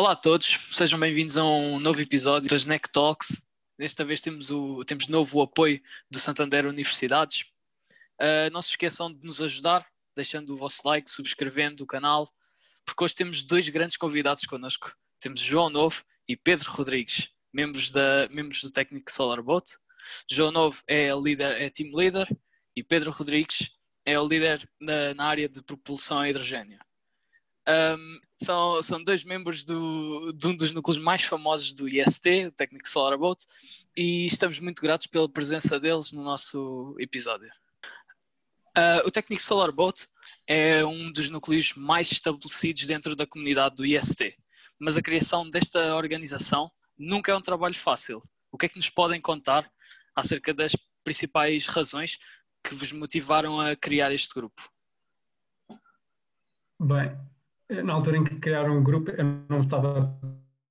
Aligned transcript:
Olá 0.00 0.12
a 0.12 0.16
todos, 0.16 0.58
sejam 0.72 0.98
bem-vindos 0.98 1.36
a 1.36 1.44
um 1.44 1.78
novo 1.78 2.00
episódio 2.00 2.48
das 2.48 2.64
NEC 2.64 2.90
Talks. 2.90 3.46
Desta 3.78 4.02
vez 4.02 4.22
temos, 4.22 4.50
o, 4.50 4.82
temos 4.82 5.08
novo 5.08 5.42
apoio 5.42 5.78
do 6.10 6.18
Santander 6.18 6.64
Universidades. 6.64 7.44
Uh, 8.18 8.50
não 8.50 8.62
se 8.62 8.70
esqueçam 8.70 9.12
de 9.12 9.22
nos 9.22 9.42
ajudar, 9.42 9.86
deixando 10.16 10.54
o 10.54 10.56
vosso 10.56 10.80
like, 10.88 11.10
subscrevendo 11.10 11.84
o 11.84 11.86
canal, 11.86 12.26
porque 12.82 13.04
hoje 13.04 13.14
temos 13.14 13.44
dois 13.44 13.68
grandes 13.68 13.98
convidados 13.98 14.46
connosco. 14.46 14.90
Temos 15.20 15.38
João 15.38 15.68
Novo 15.68 16.02
e 16.26 16.34
Pedro 16.34 16.70
Rodrigues, 16.70 17.28
membros, 17.52 17.90
da, 17.90 18.26
membros 18.30 18.62
do 18.62 18.70
técnico 18.70 19.12
SolarBoat. 19.12 19.76
João 20.30 20.50
Novo 20.50 20.82
é, 20.88 21.10
líder, 21.12 21.60
é 21.60 21.68
team 21.68 21.94
leader 21.94 22.26
e 22.74 22.82
Pedro 22.82 23.10
Rodrigues 23.10 23.70
é 24.06 24.18
o 24.18 24.26
líder 24.26 24.66
na, 24.80 25.12
na 25.12 25.26
área 25.26 25.46
de 25.46 25.62
propulsão 25.62 26.20
a 26.20 26.30
hidrogênio. 26.30 26.78
Um, 27.68 28.20
são, 28.42 28.82
são 28.82 29.04
dois 29.04 29.24
membros 29.24 29.64
do, 29.64 30.32
de 30.32 30.48
um 30.48 30.56
dos 30.56 30.72
núcleos 30.72 30.98
mais 30.98 31.22
famosos 31.22 31.74
do 31.74 31.88
IST, 31.88 32.46
o 32.46 32.52
Technic 32.52 32.88
Solar 32.88 33.18
Boat, 33.18 33.44
e 33.96 34.26
estamos 34.26 34.58
muito 34.58 34.80
gratos 34.80 35.06
pela 35.06 35.28
presença 35.28 35.78
deles 35.78 36.12
no 36.12 36.22
nosso 36.22 36.96
episódio. 36.98 37.50
Uh, 38.76 39.06
o 39.06 39.10
Technic 39.10 39.42
Solar 39.42 39.72
Boat 39.72 40.08
é 40.46 40.84
um 40.84 41.12
dos 41.12 41.28
núcleos 41.28 41.74
mais 41.74 42.10
estabelecidos 42.10 42.86
dentro 42.86 43.14
da 43.14 43.26
comunidade 43.26 43.76
do 43.76 43.84
IST, 43.84 44.36
mas 44.78 44.96
a 44.96 45.02
criação 45.02 45.48
desta 45.48 45.94
organização 45.96 46.70
nunca 46.98 47.32
é 47.32 47.36
um 47.36 47.42
trabalho 47.42 47.74
fácil. 47.74 48.20
O 48.50 48.56
que 48.56 48.66
é 48.66 48.68
que 48.68 48.76
nos 48.76 48.88
podem 48.88 49.20
contar 49.20 49.70
acerca 50.14 50.54
das 50.54 50.72
principais 51.04 51.66
razões 51.66 52.18
que 52.62 52.74
vos 52.74 52.92
motivaram 52.92 53.60
a 53.60 53.76
criar 53.76 54.12
este 54.12 54.34
grupo? 54.34 54.70
Bem, 56.78 57.16
na 57.84 57.94
altura 57.94 58.18
em 58.18 58.24
que 58.24 58.36
criaram 58.36 58.78
o 58.78 58.82
grupo, 58.82 59.10
eu 59.10 59.24
não 59.48 59.60
estava 59.60 60.18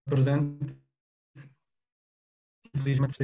presente. 0.06 0.78
Infelizmente, 2.76 3.16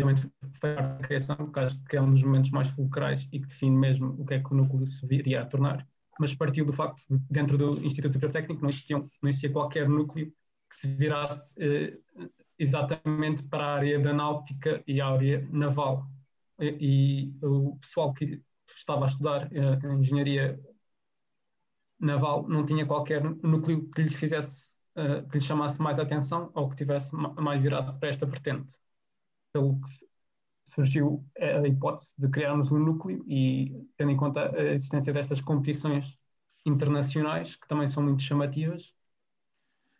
foi 0.59 0.78
a 0.78 0.98
criação, 0.98 1.52
que 1.52 1.59
acho 1.59 1.84
que 1.84 1.98
é 1.98 2.02
um 2.02 2.12
dos 2.12 2.23
momentos 2.23 2.50
mais 2.50 2.70
fulcrais 2.70 3.28
e 3.32 3.40
que 3.40 3.48
define 3.48 3.78
mesmo 3.78 4.16
o 4.20 4.26
que 4.26 4.36
é 4.36 4.40
que 4.42 4.52
o 4.52 4.56
núcleo 4.56 4.86
se 4.88 5.06
viria 5.06 5.42
a 5.42 5.45
tornar. 5.45 5.88
Mas 6.20 6.34
partiu 6.34 6.66
do 6.66 6.73
facto 6.73 7.04
de, 7.09 7.20
dentro 7.30 7.58
do 7.58 7.84
Instituto 7.84 8.14
Bibliotécnico, 8.14 8.62
não, 8.64 8.72
não 9.22 9.30
existia 9.30 9.52
qualquer 9.52 9.88
núcleo 9.88 10.34
que 10.70 10.78
se 10.78 10.88
virasse 10.88 11.56
eh, 11.60 11.98
exatamente 12.58 13.44
para 13.44 13.66
a 13.66 13.76
área 13.76 14.00
da 14.00 14.14
náutica 14.14 14.82
e 14.88 15.02
a 15.02 15.08
área 15.08 15.48
naval. 15.52 16.08
E, 16.60 17.34
e 17.42 17.45
o 17.45 17.78
pessoal 17.78 18.14
que 18.14 18.42
estava 18.73 19.06
a 19.06 19.08
estudar 19.08 19.50
eh, 19.52 19.94
engenharia 19.94 20.60
naval 22.00 22.48
não 22.48 22.66
tinha 22.66 22.86
qualquer 22.86 23.24
núcleo 23.44 23.90
que 23.92 24.02
lhe 24.04 24.10
fizesse, 24.10 24.74
uh, 24.96 25.28
que 25.30 25.38
lhe 25.38 25.44
chamasse 25.44 25.82
mais 25.82 26.00
atenção 26.00 26.52
ou 26.54 26.70
que 26.70 26.76
tivesse 26.76 27.14
mais 27.16 27.62
virado 27.62 27.98
para 28.00 28.10
esta 28.10 28.26
vertente. 28.26 28.78
Pelo 29.54 29.80
que 29.82 29.92
surgiu 30.73 31.26
a 31.40 31.68
hipótese 31.68 32.14
de 32.18 32.30
criarmos 32.30 32.72
um 32.72 32.80
núcleo 32.80 33.23
e, 33.28 33.88
tendo 33.98 34.12
em 34.12 34.18
conta 34.18 34.52
a 34.56 34.73
existência 34.73 35.14
destas 35.14 35.42
competições 35.42 36.18
internacionais, 36.66 37.56
que 37.56 37.68
também 37.68 37.88
são 37.88 38.04
muito 38.04 38.23
chamativas, 38.23 38.94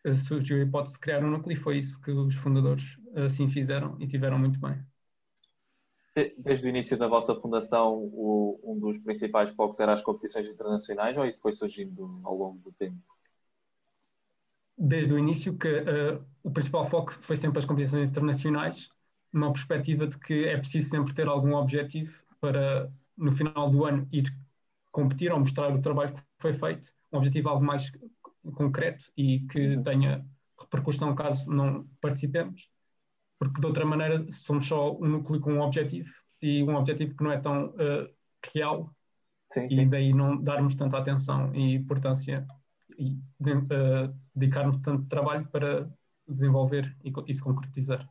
uh, 0.06 0.16
surgiu 0.16 0.58
a 0.58 0.62
hipótese 0.62 0.94
de 0.96 1.00
criar 1.00 1.24
um 1.24 1.32
núcleo 1.32 1.54
e 1.54 1.56
foi 1.56 1.78
isso 1.78 2.00
que 2.02 2.12
os 2.12 2.36
fundadores 2.36 2.98
assim 3.26 3.50
fizeram 3.50 3.98
e 4.00 4.08
tiveram 4.08 4.40
muito 4.40 4.60
bem. 4.60 4.95
Desde 6.38 6.66
o 6.66 6.70
início 6.70 6.98
da 6.98 7.08
vossa 7.08 7.36
fundação, 7.36 7.94
o, 7.94 8.58
um 8.64 8.80
dos 8.80 8.98
principais 9.00 9.52
focos 9.52 9.80
era 9.82 9.94
as 9.94 10.02
competições 10.02 10.48
internacionais 10.48 11.18
ou 11.18 11.26
isso 11.26 11.42
foi 11.42 11.52
surgindo 11.52 12.22
ao 12.24 12.36
longo 12.38 12.58
do 12.60 12.72
tempo? 12.72 12.98
Desde 14.78 15.14
o 15.14 15.20
início 15.20 15.58
que 15.58 15.68
uh, 15.68 16.26
o 16.42 16.52
principal 16.52 16.86
foco 16.86 17.12
foi 17.12 17.36
sempre 17.36 17.60
as 17.60 17.66
competições 17.66 18.10
internacionais, 18.10 18.88
numa 19.32 19.52
perspectiva 19.52 20.08
de 20.08 20.18
que 20.18 20.46
é 20.46 20.58
preciso 20.58 20.90
sempre 20.90 21.14
ter 21.14 21.28
algum 21.28 21.54
objetivo 21.54 22.24
para, 22.40 22.90
no 23.18 23.32
final 23.32 23.70
do 23.70 23.84
ano, 23.84 24.08
ir 24.10 24.34
competir 24.94 25.34
ou 25.34 25.40
mostrar 25.40 25.74
o 25.74 25.82
trabalho 25.82 26.14
que 26.14 26.22
foi 26.40 26.54
feito, 26.54 26.94
um 27.12 27.18
objetivo 27.18 27.50
algo 27.50 27.66
mais 27.66 27.92
concreto 28.54 29.12
e 29.18 29.42
que 29.48 29.78
tenha 29.84 30.26
repercussão 30.58 31.14
caso 31.14 31.50
não 31.50 31.86
participemos 32.00 32.70
porque 33.40 33.60
de 33.60 33.68
outra 33.68 33.86
maneira 33.86 34.26
somos 34.32 34.68
só 34.68 34.96
um 34.96 35.08
núcleo 35.08 35.40
com 35.40 35.54
um 35.54 35.62
objetivo 35.62 36.10
e 36.42 36.64
um 36.64 36.76
objetivo 36.76 37.16
que 37.16 37.24
não 37.24 37.32
é 37.32 37.40
tão 37.40 37.68
uh, 37.68 38.10
real 38.54 38.90
sim, 39.52 39.70
sim. 39.70 39.82
e 39.82 39.86
daí 39.86 40.14
não 40.14 40.42
darmos 40.42 40.76
tanta 40.76 40.98
atenção 40.98 41.54
e 41.54 41.76
importância 41.76 42.46
e 42.98 43.18
de, 43.40 43.54
uh, 43.54 44.16
dedicarmos 44.34 44.78
tanto 44.78 45.08
trabalho 45.08 45.48
para 45.50 45.90
desenvolver 46.28 46.96
e, 47.04 47.12
e 47.28 47.34
se 47.34 47.42
concretizar. 47.42 48.08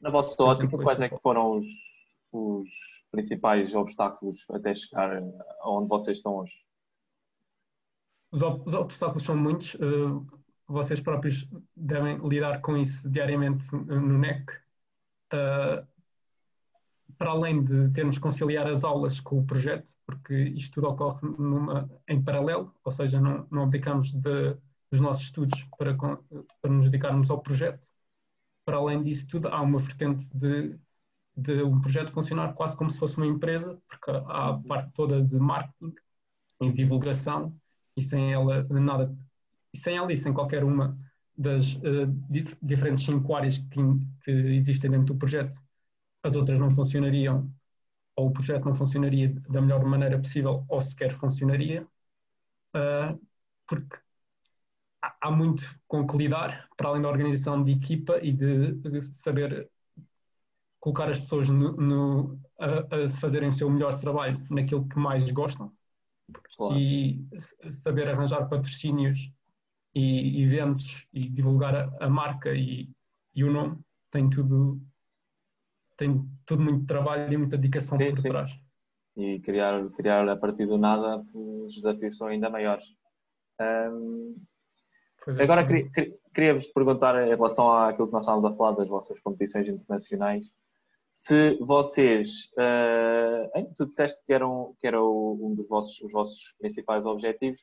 Na 0.00 0.10
vossa 0.10 0.40
ótica, 0.42 0.76
quais 0.78 1.00
é 1.00 1.08
que 1.08 1.18
foram 1.20 1.58
os, 1.58 1.66
os 2.32 2.68
principais 3.10 3.74
obstáculos 3.74 4.44
até 4.50 4.74
chegar 4.74 5.22
aonde 5.60 5.88
vocês 5.88 6.18
estão 6.18 6.36
hoje? 6.36 6.54
Os, 8.30 8.42
os 8.42 8.74
obstáculos 8.74 9.22
são 9.22 9.36
muitos. 9.36 9.74
Uh, 9.74 10.26
vocês 10.66 11.00
próprios 11.00 11.48
devem 11.76 12.18
lidar 12.26 12.60
com 12.60 12.76
isso 12.76 13.08
diariamente 13.10 13.64
no 13.72 14.18
NEC. 14.18 14.50
Uh, 15.32 15.86
para 17.18 17.30
além 17.30 17.62
de 17.62 17.90
termos 17.90 18.16
que 18.16 18.22
conciliar 18.22 18.66
as 18.66 18.84
aulas 18.84 19.20
com 19.20 19.38
o 19.38 19.46
projeto, 19.46 19.92
porque 20.06 20.34
isto 20.34 20.74
tudo 20.74 20.88
ocorre 20.88 21.20
numa, 21.38 21.88
em 22.08 22.22
paralelo, 22.22 22.74
ou 22.84 22.92
seja, 22.92 23.20
não, 23.20 23.46
não 23.50 23.62
abdicamos 23.64 24.12
de, 24.12 24.56
dos 24.90 25.00
nossos 25.00 25.24
estudos 25.24 25.62
para, 25.78 25.96
para 25.96 26.70
nos 26.70 26.86
dedicarmos 26.86 27.30
ao 27.30 27.40
projeto. 27.40 27.88
Para 28.64 28.78
além 28.78 29.02
disso 29.02 29.26
tudo, 29.28 29.48
há 29.48 29.60
uma 29.60 29.78
vertente 29.78 30.28
de, 30.36 30.78
de 31.36 31.62
um 31.62 31.80
projeto 31.80 32.12
funcionar 32.12 32.54
quase 32.54 32.76
como 32.76 32.90
se 32.90 32.98
fosse 32.98 33.16
uma 33.16 33.26
empresa, 33.26 33.80
porque 33.88 34.10
há 34.10 34.50
a 34.50 34.58
parte 34.58 34.92
toda 34.92 35.22
de 35.22 35.36
marketing 35.38 35.94
e 36.60 36.72
divulgação, 36.72 37.56
e 37.96 38.02
sem 38.02 38.32
ela 38.32 38.64
nada 38.70 39.14
e 39.74 39.76
sem 39.76 39.98
e 40.08 40.16
sem 40.16 40.32
qualquer 40.32 40.62
uma 40.62 40.96
das 41.36 41.74
uh, 41.74 42.06
dif 42.30 42.56
diferentes 42.62 43.04
cinco 43.04 43.34
áreas 43.34 43.58
que, 43.58 43.80
que, 44.22 44.30
existem 44.30 44.90
dentro 44.90 45.06
do 45.06 45.16
projeto, 45.16 45.60
as 46.22 46.36
outras 46.36 46.58
não 46.60 46.70
funcionariam, 46.70 47.52
ou 48.16 48.28
o 48.28 48.32
projeto 48.32 48.64
não 48.64 48.74
funcionaria 48.74 49.34
da 49.50 49.60
melhor 49.60 49.84
maneira 49.84 50.16
possível, 50.18 50.64
ou 50.68 50.80
sequer 50.80 51.12
funcionaria, 51.12 51.82
uh, 52.76 53.20
porque 53.66 53.96
há, 55.02 55.16
há 55.22 55.30
muito 55.32 55.62
com 55.88 56.06
que 56.06 56.16
lidar, 56.16 56.68
para 56.76 56.90
além 56.90 57.02
da 57.02 57.08
organização 57.08 57.62
de 57.62 57.72
equipa 57.72 58.20
e 58.22 58.32
de, 58.32 58.72
de 58.74 59.02
saber 59.02 59.68
colocar 60.78 61.08
as 61.08 61.18
pessoas 61.18 61.48
no, 61.48 61.72
no, 61.72 62.38
a, 62.60 63.06
a, 63.06 63.08
fazerem 63.08 63.48
o 63.48 63.52
seu 63.52 63.68
melhor 63.68 63.98
trabalho 63.98 64.46
naquilo 64.50 64.86
que 64.86 64.98
mais 64.98 65.28
gostam 65.32 65.72
claro. 66.56 66.76
e 66.76 67.26
saber 67.70 68.08
arranjar 68.08 68.48
patrocínios 68.48 69.32
e 69.94 70.42
eventos 70.42 71.06
e 71.12 71.28
divulgar 71.28 71.74
a, 71.74 71.96
a 72.00 72.10
marca 72.10 72.52
e, 72.52 72.90
e, 73.34 73.44
o 73.44 73.52
nome 73.52 73.78
tem 74.10 74.28
tudo 74.28 74.80
tem 75.96 76.28
tudo 76.44 76.62
muito 76.62 76.86
trabalho 76.86 77.32
e 77.32 77.36
muita 77.36 77.56
dedicação 77.56 77.96
sim, 77.96 78.10
por 78.10 78.20
sim. 78.20 78.28
trás. 78.28 78.58
E 79.16 79.38
criar 79.40 79.88
criar 79.90 80.28
a 80.28 80.36
partir 80.36 80.66
do 80.66 80.76
nada 80.76 81.24
os 81.32 81.74
desafios 81.76 82.16
são 82.16 82.26
ainda 82.26 82.50
maiores. 82.50 82.84
Um, 83.60 84.36
agora 85.40 85.64
queria, 85.64 85.88
queria 86.34 86.54
vos 86.54 86.66
perguntar 86.66 87.24
em 87.24 87.30
relação 87.30 87.72
àquilo 87.72 88.08
que 88.08 88.12
nós 88.12 88.22
estávamos 88.22 88.50
a 88.50 88.56
falar 88.56 88.72
das 88.72 88.88
vossas 88.88 89.20
competições 89.20 89.68
internacionais 89.68 90.44
se 91.12 91.56
vocês 91.60 92.50
uh, 92.58 93.74
tu 93.76 93.86
disseste 93.86 94.20
que 94.26 94.32
eram 94.32 94.74
que 94.80 94.86
era 94.88 95.00
um 95.00 95.54
dos 95.54 95.68
vossos 95.68 96.00
os 96.00 96.10
vossos 96.10 96.52
principais 96.58 97.06
objetivos 97.06 97.60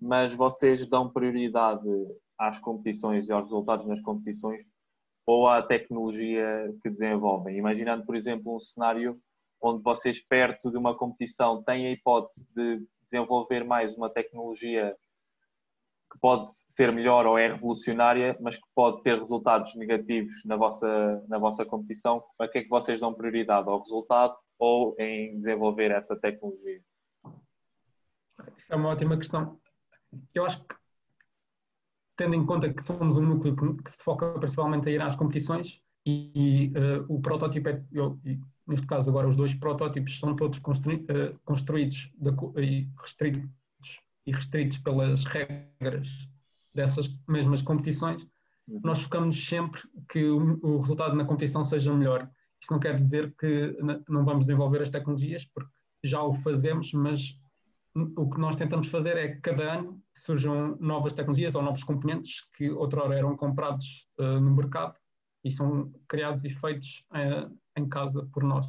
mas 0.00 0.32
vocês 0.32 0.86
dão 0.86 1.10
prioridade 1.10 1.88
às 2.38 2.58
competições 2.58 3.28
e 3.28 3.32
aos 3.32 3.44
resultados 3.44 3.86
nas 3.86 4.00
competições 4.00 4.64
ou 5.26 5.46
à 5.46 5.62
tecnologia 5.62 6.74
que 6.82 6.88
desenvolvem? 6.88 7.58
Imaginando, 7.58 8.04
por 8.06 8.16
exemplo, 8.16 8.56
um 8.56 8.60
cenário 8.60 9.20
onde 9.62 9.82
vocês, 9.82 10.18
perto 10.18 10.70
de 10.70 10.78
uma 10.78 10.96
competição, 10.96 11.62
têm 11.62 11.86
a 11.86 11.90
hipótese 11.92 12.46
de 12.54 12.82
desenvolver 13.04 13.62
mais 13.62 13.94
uma 13.94 14.08
tecnologia 14.08 14.96
que 16.10 16.18
pode 16.18 16.48
ser 16.70 16.90
melhor 16.92 17.26
ou 17.26 17.38
é 17.38 17.52
revolucionária, 17.52 18.36
mas 18.40 18.56
que 18.56 18.66
pode 18.74 19.02
ter 19.02 19.18
resultados 19.18 19.74
negativos 19.76 20.34
na 20.44 20.56
vossa, 20.56 21.24
na 21.28 21.38
vossa 21.38 21.64
competição, 21.64 22.24
a 22.38 22.48
que 22.48 22.58
é 22.58 22.62
que 22.62 22.68
vocês 22.68 23.00
dão 23.00 23.14
prioridade? 23.14 23.68
Ao 23.68 23.78
resultado 23.78 24.36
ou 24.58 24.96
em 24.98 25.38
desenvolver 25.38 25.90
essa 25.90 26.16
tecnologia? 26.16 26.80
Isso 28.56 28.72
é 28.72 28.76
uma 28.76 28.88
ótima 28.88 29.16
questão 29.16 29.60
eu 30.34 30.44
acho 30.44 30.62
que, 30.64 30.74
tendo 32.16 32.34
em 32.34 32.44
conta 32.44 32.72
que 32.72 32.82
somos 32.82 33.16
um 33.16 33.22
núcleo 33.22 33.76
que, 33.76 33.90
se 33.90 33.98
foca 33.98 34.30
principalmente 34.38 34.88
a 34.88 34.92
ir 34.92 35.00
às 35.00 35.16
competições 35.16 35.80
e, 36.04 36.30
e 36.34 36.78
uh, 36.78 37.04
o 37.08 37.20
protótipo 37.20 37.68
é, 37.68 37.82
eu, 37.92 38.18
neste 38.66 38.86
caso 38.86 39.08
agora 39.10 39.28
os 39.28 39.36
dois 39.36 39.54
protótipos 39.54 40.18
são 40.18 40.34
todos 40.36 40.58
construí, 40.58 40.96
uh, 40.96 41.38
construídos 41.44 42.12
de, 42.18 42.30
e, 42.62 42.88
restritos, 42.98 44.00
e 44.26 44.32
restritos 44.32 44.78
pelas 44.78 45.24
regras 45.24 46.28
dessas 46.74 47.08
mesmas 47.28 47.62
competições, 47.62 48.22
uhum. 48.68 48.80
nós 48.84 49.02
focamos 49.02 49.44
sempre 49.44 49.80
que 50.08 50.24
o, 50.24 50.58
o, 50.62 50.78
resultado 50.78 51.16
na 51.16 51.24
competição 51.24 51.64
seja 51.64 51.94
melhor. 51.94 52.30
Isso 52.60 52.72
não 52.72 52.78
quer 52.78 52.96
dizer 52.96 53.34
que 53.38 53.76
não 54.08 54.24
vamos 54.24 54.44
desenvolver 54.44 54.82
as 54.82 54.90
tecnologias, 54.90 55.44
porque 55.46 55.70
já 56.04 56.22
o 56.22 56.32
fazemos, 56.32 56.92
mas 56.92 57.39
o 57.94 58.30
que 58.30 58.38
nós 58.38 58.54
tentamos 58.54 58.88
fazer 58.88 59.16
é 59.16 59.28
que 59.28 59.40
cada 59.40 59.74
ano 59.74 60.00
surjam 60.14 60.76
novas 60.78 61.12
tecnologias 61.12 61.54
ou 61.54 61.62
novos 61.62 61.82
componentes 61.82 62.42
que 62.52 62.70
outrora 62.70 63.16
eram 63.16 63.36
comprados 63.36 64.08
uh, 64.18 64.40
no 64.40 64.54
mercado 64.54 64.98
e 65.42 65.50
são 65.50 65.92
criados 66.06 66.44
e 66.44 66.50
feitos 66.50 67.04
uh, 67.10 67.52
em 67.76 67.88
casa 67.88 68.28
por 68.32 68.44
nós. 68.44 68.66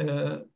Uh, 0.00 0.48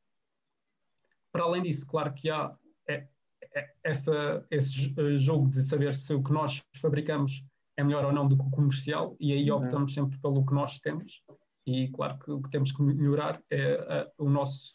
para 1.30 1.44
além 1.44 1.62
disso, 1.62 1.86
claro 1.86 2.14
que 2.14 2.30
há 2.30 2.56
é, 2.88 3.06
é, 3.54 3.74
essa, 3.84 4.46
esse 4.50 4.94
jogo 5.18 5.50
de 5.50 5.62
saber 5.62 5.92
se 5.94 6.14
o 6.14 6.22
que 6.22 6.32
nós 6.32 6.64
fabricamos 6.76 7.44
é 7.76 7.84
melhor 7.84 8.06
ou 8.06 8.12
não 8.12 8.26
do 8.26 8.38
que 8.38 8.44
o 8.44 8.50
comercial 8.50 9.14
e 9.20 9.34
aí 9.34 9.50
uhum. 9.50 9.58
optamos 9.58 9.92
sempre 9.92 10.18
pelo 10.18 10.46
que 10.46 10.54
nós 10.54 10.78
temos 10.78 11.22
e 11.66 11.88
claro 11.88 12.18
que 12.18 12.30
o 12.30 12.40
que 12.40 12.48
temos 12.48 12.72
que 12.72 12.80
melhorar 12.80 13.42
é 13.50 14.10
o 14.16 14.30
nosso 14.30 14.74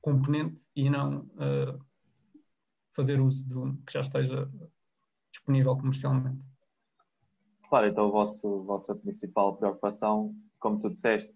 componente 0.00 0.62
e 0.76 0.88
não 0.88 1.28
fazer 2.96 3.20
uso 3.20 3.46
do 3.46 3.76
que 3.86 3.92
já 3.92 4.00
esteja 4.00 4.50
disponível 5.30 5.76
comercialmente. 5.76 6.42
Claro, 7.68 7.88
então 7.88 8.06
a 8.06 8.10
vossa, 8.10 8.48
a 8.48 8.62
vossa 8.62 8.94
principal 8.94 9.56
preocupação, 9.56 10.34
como 10.58 10.78
tu 10.80 10.88
disseste, 10.88 11.30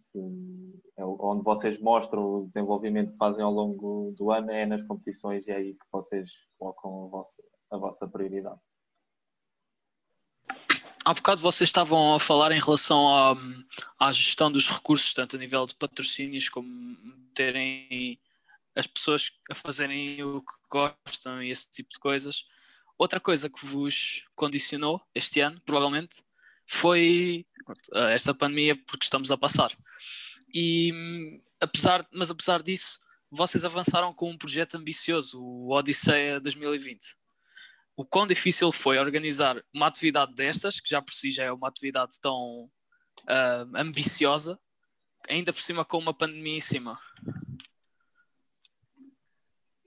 é 0.97 1.05
onde 1.05 1.45
vocês 1.45 1.79
mostram 1.79 2.23
o 2.23 2.47
desenvolvimento 2.47 3.12
que 3.12 3.19
fazem 3.19 3.45
ao 3.45 3.53
longo 3.53 4.15
do 4.17 4.31
ano 4.31 4.51
é 4.51 4.65
nas 4.65 4.83
competições 4.87 5.47
e 5.47 5.51
é 5.51 5.57
aí 5.57 5.75
que 5.75 5.87
vocês 5.93 6.31
colocam 6.59 7.05
a 7.05 7.09
vossa, 7.09 7.43
a 7.71 7.77
vossa 7.77 8.09
prioridade. 8.09 8.61
Há 11.05 11.15
bocado 11.15 11.41
vocês 11.41 11.69
estavam 11.69 12.15
a 12.15 12.21
falar 12.21 12.53
em 12.53 12.61
relação 12.61 13.09
à, 13.09 13.35
à 13.99 14.13
gestão 14.13 14.53
dos 14.53 14.69
recursos, 14.69 15.13
tanto 15.13 15.37
a 15.37 15.39
nível 15.39 15.67
de 15.67 15.75
patrocínios 15.75 16.49
como 16.49 16.97
terem 17.35 18.19
as 18.75 18.87
pessoas 18.87 19.32
a 19.50 19.55
fazerem 19.55 20.22
o 20.22 20.40
que 20.43 20.52
gostam 20.70 21.43
e 21.43 21.50
esse 21.50 21.70
tipo 21.70 21.90
de 21.90 21.99
coisas. 21.99 22.44
Outra 22.99 23.19
coisa 23.19 23.49
que 23.49 23.64
vos 23.64 24.25
condicionou 24.34 25.00
este 25.14 25.40
ano, 25.40 25.61
provavelmente, 25.64 26.22
foi 26.67 27.46
esta 28.11 28.34
pandemia 28.34 28.76
porque 28.76 29.05
estamos 29.05 29.31
a 29.31 29.37
passar. 29.37 29.76
E 30.52 31.40
apesar, 31.61 32.06
mas 32.12 32.31
apesar 32.31 32.62
disso, 32.62 32.99
vocês 33.31 33.64
avançaram 33.64 34.12
com 34.12 34.31
um 34.31 34.38
projeto 34.38 34.76
ambicioso, 34.76 35.40
o 35.40 35.72
Odisseia 35.72 36.40
2020. 36.40 37.17
O 37.96 38.05
quão 38.05 38.26
difícil 38.26 38.72
foi 38.72 38.99
organizar 38.99 39.62
uma 39.75 39.87
atividade 39.87 40.34
destas, 40.34 40.81
que 40.81 40.90
já 40.90 41.00
por 41.00 41.12
si 41.12 41.31
já 41.31 41.44
é 41.44 41.52
uma 41.52 41.69
atividade 41.69 42.19
tão 42.20 42.64
uh, 42.64 43.76
ambiciosa, 43.76 44.58
ainda 45.28 45.52
por 45.52 45.61
cima 45.61 45.84
com 45.84 45.99
uma 45.99 46.14
pandemia 46.14 46.56
em 46.56 46.61
cima? 46.61 46.99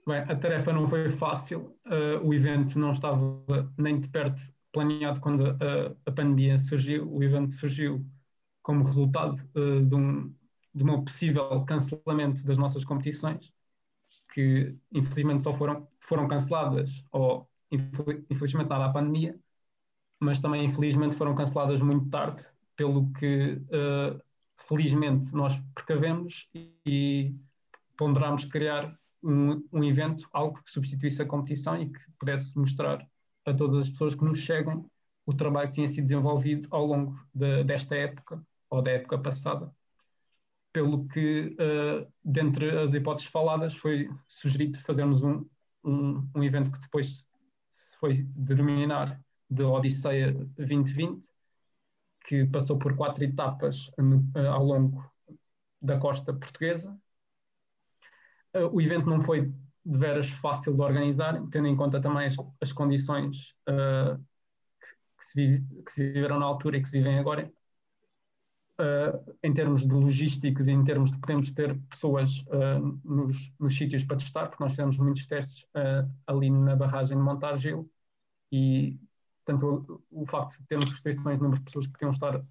Bem, 0.06 0.18
a 0.18 0.36
tarefa 0.36 0.70
não 0.72 0.86
foi 0.86 1.08
fácil, 1.08 1.78
uh, 1.86 2.22
o 2.22 2.34
evento 2.34 2.78
não 2.78 2.92
estava 2.92 3.42
nem 3.78 3.98
de 3.98 4.08
perto 4.08 4.42
planeado 4.70 5.18
quando 5.20 5.46
a, 5.46 5.54
a 6.04 6.12
pandemia 6.12 6.58
surgiu, 6.58 7.10
o 7.10 7.22
evento 7.22 7.54
surgiu 7.54 8.04
como 8.62 8.84
resultado 8.84 9.40
uh, 9.54 9.82
de, 9.82 9.94
um, 9.94 10.34
de 10.74 10.84
um 10.84 11.02
possível 11.02 11.64
cancelamento 11.64 12.42
das 12.44 12.58
nossas 12.58 12.84
competições, 12.84 13.50
que 14.34 14.76
infelizmente 14.92 15.42
só 15.42 15.54
foram, 15.54 15.88
foram 16.00 16.28
canceladas, 16.28 17.04
ou 17.10 17.48
infelizmente 17.70 18.68
nada 18.68 18.84
à 18.86 18.92
pandemia, 18.92 19.38
mas 20.20 20.38
também 20.38 20.66
infelizmente 20.66 21.16
foram 21.16 21.34
canceladas 21.34 21.80
muito 21.80 22.10
tarde, 22.10 22.44
pelo 22.76 23.10
que 23.12 23.54
uh, 23.54 24.20
felizmente 24.54 25.32
nós 25.34 25.56
precavemos 25.74 26.48
e, 26.54 26.74
e 26.84 27.34
ponderámos 27.96 28.44
criar 28.44 28.98
um, 29.24 29.66
um 29.72 29.82
evento, 29.82 30.28
algo 30.32 30.62
que 30.62 30.70
substituísse 30.70 31.22
a 31.22 31.26
competição 31.26 31.80
e 31.80 31.90
que 31.90 32.00
pudesse 32.18 32.56
mostrar 32.58 33.06
a 33.44 33.54
todas 33.54 33.76
as 33.76 33.90
pessoas 33.90 34.14
que 34.14 34.24
nos 34.24 34.38
chegam 34.38 34.88
o 35.26 35.32
trabalho 35.32 35.68
que 35.68 35.74
tinha 35.74 35.88
sido 35.88 36.04
desenvolvido 36.04 36.68
ao 36.70 36.84
longo 36.84 37.18
de, 37.32 37.64
desta 37.64 37.96
época 37.96 38.44
ou 38.68 38.82
da 38.82 38.92
época 38.92 39.18
passada. 39.18 39.74
Pelo 40.72 41.06
que, 41.06 41.56
uh, 41.58 42.12
dentre 42.22 42.78
as 42.78 42.92
hipóteses 42.92 43.30
faladas, 43.30 43.74
foi 43.74 44.10
sugerido 44.26 44.78
fazermos 44.78 45.22
um, 45.22 45.46
um, 45.82 46.28
um 46.34 46.42
evento 46.42 46.70
que 46.70 46.80
depois 46.80 47.24
se 47.70 47.96
foi 47.96 48.24
denominar 48.34 49.20
de 49.48 49.62
Odisseia 49.62 50.32
2020, 50.56 51.28
que 52.26 52.44
passou 52.46 52.78
por 52.78 52.96
quatro 52.96 53.24
etapas 53.24 53.90
no, 53.96 54.18
uh, 54.36 54.48
ao 54.50 54.64
longo 54.64 55.10
da 55.80 55.98
costa 55.98 56.32
portuguesa, 56.32 56.98
o 58.72 58.80
evento 58.80 59.06
não 59.06 59.20
foi 59.20 59.52
de 59.84 59.98
veras 59.98 60.30
fácil 60.30 60.74
de 60.74 60.80
organizar, 60.80 61.40
tendo 61.50 61.68
em 61.68 61.76
conta 61.76 62.00
também 62.00 62.26
as, 62.26 62.36
as 62.60 62.72
condições 62.72 63.54
uh, 63.68 64.18
que, 65.18 65.24
se, 65.24 65.64
que, 65.84 65.92
se 65.92 66.12
viveram 66.12 66.38
na 66.38 66.46
altura 66.46 66.78
e 66.78 66.82
que 66.82 66.88
se 66.88 66.98
vivem 66.98 67.18
agora, 67.18 67.52
uh, 68.80 69.36
em 69.42 69.52
termos 69.52 69.86
de 69.86 69.94
logísticos 69.94 70.68
e 70.68 70.72
em 70.72 70.82
termos 70.84 71.12
de 71.12 71.18
podermos 71.18 71.52
ter 71.52 71.78
pessoas 71.90 72.40
uh, 72.48 73.00
nos, 73.04 73.52
nos 73.60 73.76
sítios 73.76 74.04
para 74.04 74.16
testar, 74.16 74.48
porque 74.48 74.64
nós 74.64 74.72
fizemos 74.72 74.96
muitos 74.98 75.26
testes 75.26 75.66
ali 76.26 76.50
na 76.50 76.74
barragem 76.76 77.16
de 77.18 77.22
Montargil 77.22 77.90
e, 78.50 78.98
portanto, 79.44 80.02
o, 80.10 80.22
o, 80.22 80.26
facto 80.26 80.58
de 80.58 80.66
termos 80.66 80.90
restrições 80.90 81.38
no 81.38 81.44
número 81.44 81.58
de 81.58 81.64
pessoas 81.64 81.86
que 81.86 81.92
podiam 81.92 82.10
estar, 82.10 82.42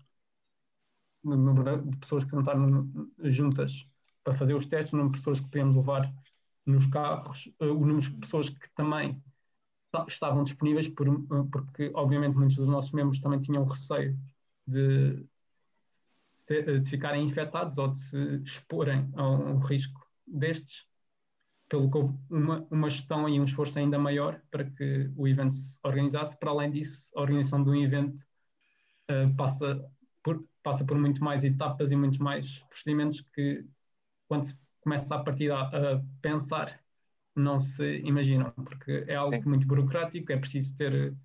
no 1.23 1.35
número 1.35 1.81
de 1.81 1.97
pessoas 1.97 2.23
que 2.23 2.29
podiam 2.29 2.61
estar 2.61 3.31
juntas 3.31 3.87
para 4.23 4.33
fazer 4.33 4.53
os 4.53 4.65
testes, 4.65 4.93
o 4.93 4.97
número 4.97 5.13
de 5.13 5.19
pessoas 5.19 5.39
que 5.39 5.47
podíamos 5.47 5.75
levar 5.75 6.11
nos 6.65 6.87
carros, 6.87 7.47
uh, 7.59 7.65
o 7.65 7.85
número 7.85 8.01
de 8.01 8.11
pessoas 8.11 8.49
que 8.49 8.69
também 8.73 9.21
estavam 10.07 10.43
disponíveis, 10.43 10.87
por, 10.87 11.07
uh, 11.07 11.47
porque 11.51 11.91
obviamente 11.93 12.37
muitos 12.37 12.57
dos 12.57 12.67
nossos 12.67 12.91
membros 12.91 13.19
também 13.19 13.39
tinham 13.39 13.63
receio 13.65 14.17
de, 14.65 15.25
de 16.81 16.89
ficarem 16.89 17.25
infectados 17.25 17.77
ou 17.77 17.89
de 17.89 17.99
se 17.99 18.17
exporem 18.43 19.11
a 19.15 19.29
um 19.29 19.59
risco 19.59 20.07
destes, 20.25 20.85
pelo 21.69 21.89
que 21.89 21.97
houve 21.97 22.17
uma, 22.29 22.67
uma 22.69 22.89
gestão 22.89 23.27
e 23.27 23.39
um 23.39 23.43
esforço 23.45 23.79
ainda 23.79 23.97
maior 23.97 24.41
para 24.51 24.63
que 24.63 25.11
o 25.15 25.27
evento 25.27 25.55
se 25.55 25.79
organizasse. 25.83 26.37
Para 26.37 26.51
além 26.51 26.71
disso, 26.71 27.11
a 27.15 27.21
organização 27.21 27.63
de 27.63 27.69
um 27.69 27.75
evento 27.75 28.21
uh, 29.09 29.35
passa, 29.35 29.83
por, 30.21 30.39
passa 30.61 30.85
por 30.85 30.97
muito 30.97 31.23
mais 31.23 31.43
etapas 31.43 31.91
e 31.91 31.95
muitos 31.95 32.19
mais 32.19 32.61
procedimentos 32.69 33.21
que 33.21 33.65
quando 34.33 34.45
se 34.45 34.57
começa 34.81 35.15
a 35.15 35.23
partir 35.23 35.51
a, 35.51 35.61
a 35.61 36.01
pensar, 36.19 36.81
não 37.35 37.59
se 37.59 37.99
imaginam, 37.99 38.51
porque 38.51 39.05
é 39.07 39.13
algo 39.13 39.47
muito 39.47 39.67
burocrático, 39.67 40.31
é 40.31 40.37
preciso 40.37 40.75
ter 40.75 41.15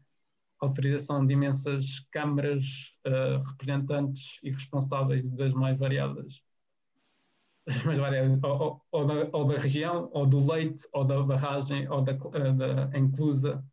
autorização 0.61 1.25
de 1.25 1.33
imensas 1.33 2.01
câmaras, 2.11 2.95
uh, 3.07 3.43
representantes 3.49 4.39
e 4.43 4.51
responsáveis 4.51 5.31
das 5.31 5.55
mais 5.55 5.79
variadas, 5.79 6.43
das 7.67 7.83
mais 7.85 7.99
variadas 7.99 8.39
ou, 8.43 8.85
ou, 8.93 9.07
da, 9.07 9.15
ou, 9.33 9.47
da, 9.47 9.57
região, 9.57 10.11
ou 10.13 10.27
do 10.27 10.39
leite, 10.47 10.87
ou 10.93 11.03
da 11.05 11.23
barragem, 11.23 11.89
ou 11.89 12.03
da, 12.03 12.13
uh, 12.13 12.57
da 12.91 12.99
enclusa. 12.99 13.65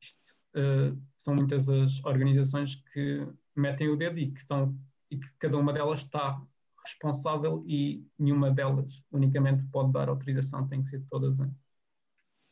Isto, 0.00 0.34
uh, 0.56 1.00
são 1.16 1.36
muitas 1.36 1.68
as 1.68 2.04
organizações 2.04 2.74
que 2.92 3.24
metem 3.54 3.88
o 3.88 3.96
dedo 3.96 4.18
e 4.18 4.32
que, 4.32 4.40
estão, 4.40 4.76
e 5.10 5.16
que 5.16 5.32
cada 5.38 5.56
uma 5.58 5.72
delas 5.72 6.00
está 6.00 6.42
responsável 6.84 7.64
e 7.66 8.06
nenhuma 8.18 8.50
delas 8.50 9.04
unicamente 9.10 9.64
pode 9.66 9.92
dar 9.92 10.08
autorização, 10.08 10.68
tem 10.68 10.82
que 10.82 10.88
ser 10.88 11.02
todas 11.10 11.38
em, 11.40 11.54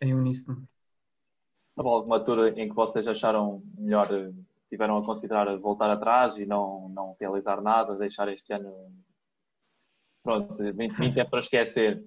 em 0.00 0.14
uníssono. 0.14 0.66
Há 1.76 1.82
alguma 1.82 2.16
altura 2.16 2.50
em 2.60 2.68
que 2.68 2.74
vocês 2.74 3.06
acharam 3.06 3.62
melhor, 3.76 4.08
tiveram 4.68 4.98
a 4.98 5.04
considerar 5.04 5.56
voltar 5.58 5.90
atrás 5.90 6.36
e 6.38 6.44
não, 6.44 6.88
não 6.90 7.16
realizar 7.18 7.60
nada, 7.60 7.96
deixar 7.96 8.28
este 8.28 8.52
ano. 8.52 8.92
Pronto, 10.22 10.54
2020 10.54 11.18
é 11.18 11.24
para 11.24 11.40
esquecer. 11.40 12.04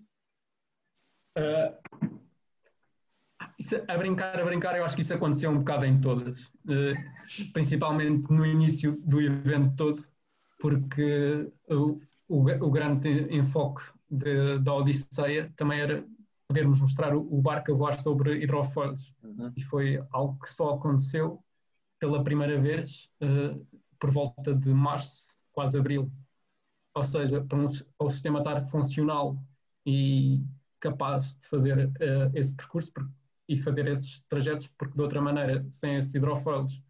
Uh, 1.38 2.20
isso, 3.60 3.75
a 3.88 3.98
brincar, 3.98 4.39
a 4.39 4.46
brincar, 4.46 4.77
eu 4.77 4.86
acho 4.86 4.96
que 4.96 5.01
isso 5.01 5.13
aconteceu 5.13 5.50
um 5.50 5.60
bocado 5.60 5.86
em 5.86 6.00
todas, 6.00 6.46
uh, 6.46 7.51
principalmente 7.53 8.32
no 8.32 8.46
início 8.46 9.01
do 9.03 9.20
evento 9.20 9.75
todo, 9.75 10.01
porque 10.60 11.51
o, 12.27 12.39
o 12.39 12.72
grande 12.72 13.27
enfoque 13.36 13.84
de, 14.10 14.60
da 14.60 14.74
Odisseia 14.74 15.51
também 15.55 15.79
era 15.79 16.05
podermos 16.48 16.82
mostrar 16.82 17.15
o, 17.15 17.22
o 17.22 17.41
barco 17.41 17.72
a 17.72 17.75
voar 17.75 18.00
sobre 18.00 18.44
hidrofoiles. 18.44 19.13
Uhum. 19.24 19.51
E 19.55 19.62
foi 19.63 20.03
algo 20.12 20.39
que 20.39 20.50
só 20.50 20.75
aconteceu 20.75 21.44
pela 22.00 22.24
primeira 22.24 22.60
vez 22.60 23.10
uh, 23.22 23.65
por 24.00 24.12
volta 24.12 24.53
de 24.53 24.70
março, 24.70 25.34
quase 25.51 25.77
abril. 25.77 26.12
Ou 26.94 27.03
seja, 27.03 27.44
para 27.44 27.58
um, 27.58 27.67
o 28.00 28.10
sistema 28.10 28.39
estar 28.39 28.63
funcional 28.65 29.38
e 29.86 30.44
capaz 30.79 31.36
de 31.36 31.48
fazer 31.48 31.88
uh, 31.88 32.32
esse 32.34 32.53
percurso 32.55 32.91
e 33.48 33.55
fazer 33.55 33.88
esses 33.88 34.22
trajetos, 34.24 34.67
porque 34.77 34.96
de 34.96 35.01
outra 35.01 35.22
maneira, 35.22 35.65
sem 35.72 35.98
esses 35.98 36.13
hidrofoiles, 36.13 36.82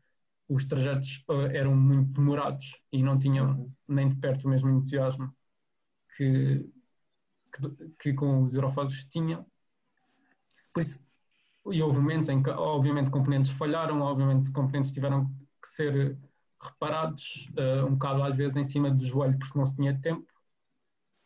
os 0.48 0.66
trajetos 0.66 1.24
uh, 1.30 1.48
eram 1.52 1.76
muito 1.76 2.14
demorados 2.14 2.80
e 2.92 3.02
não 3.02 3.18
tinham 3.18 3.72
nem 3.88 4.10
de 4.10 4.16
perto 4.16 4.46
o 4.46 4.50
mesmo 4.50 4.70
entusiasmo 4.70 5.34
que, 6.16 6.70
que, 7.52 7.90
que 8.00 8.14
com 8.14 8.44
os 8.44 8.56
aerofólicos 8.56 9.06
tinham. 9.06 9.46
Por 10.74 10.82
isso, 10.82 11.04
e 11.72 11.82
houve 11.82 11.98
momentos 12.00 12.30
em 12.30 12.44
que, 12.44 12.50
obviamente, 12.50 13.10
componentes 13.10 13.52
falharam, 13.52 14.02
obviamente, 14.02 14.52
componentes 14.52 14.92
tiveram 14.92 15.28
que 15.62 15.68
ser 15.68 16.18
reparados, 16.62 17.50
uh, 17.58 17.86
um 17.86 17.94
bocado 17.94 18.24
às 18.24 18.36
vezes 18.36 18.56
em 18.56 18.64
cima 18.64 18.92
do 18.92 19.04
joelho, 19.04 19.38
porque 19.40 19.58
não 19.58 19.66
se 19.66 19.76
tinha 19.76 20.00
tempo. 20.00 20.32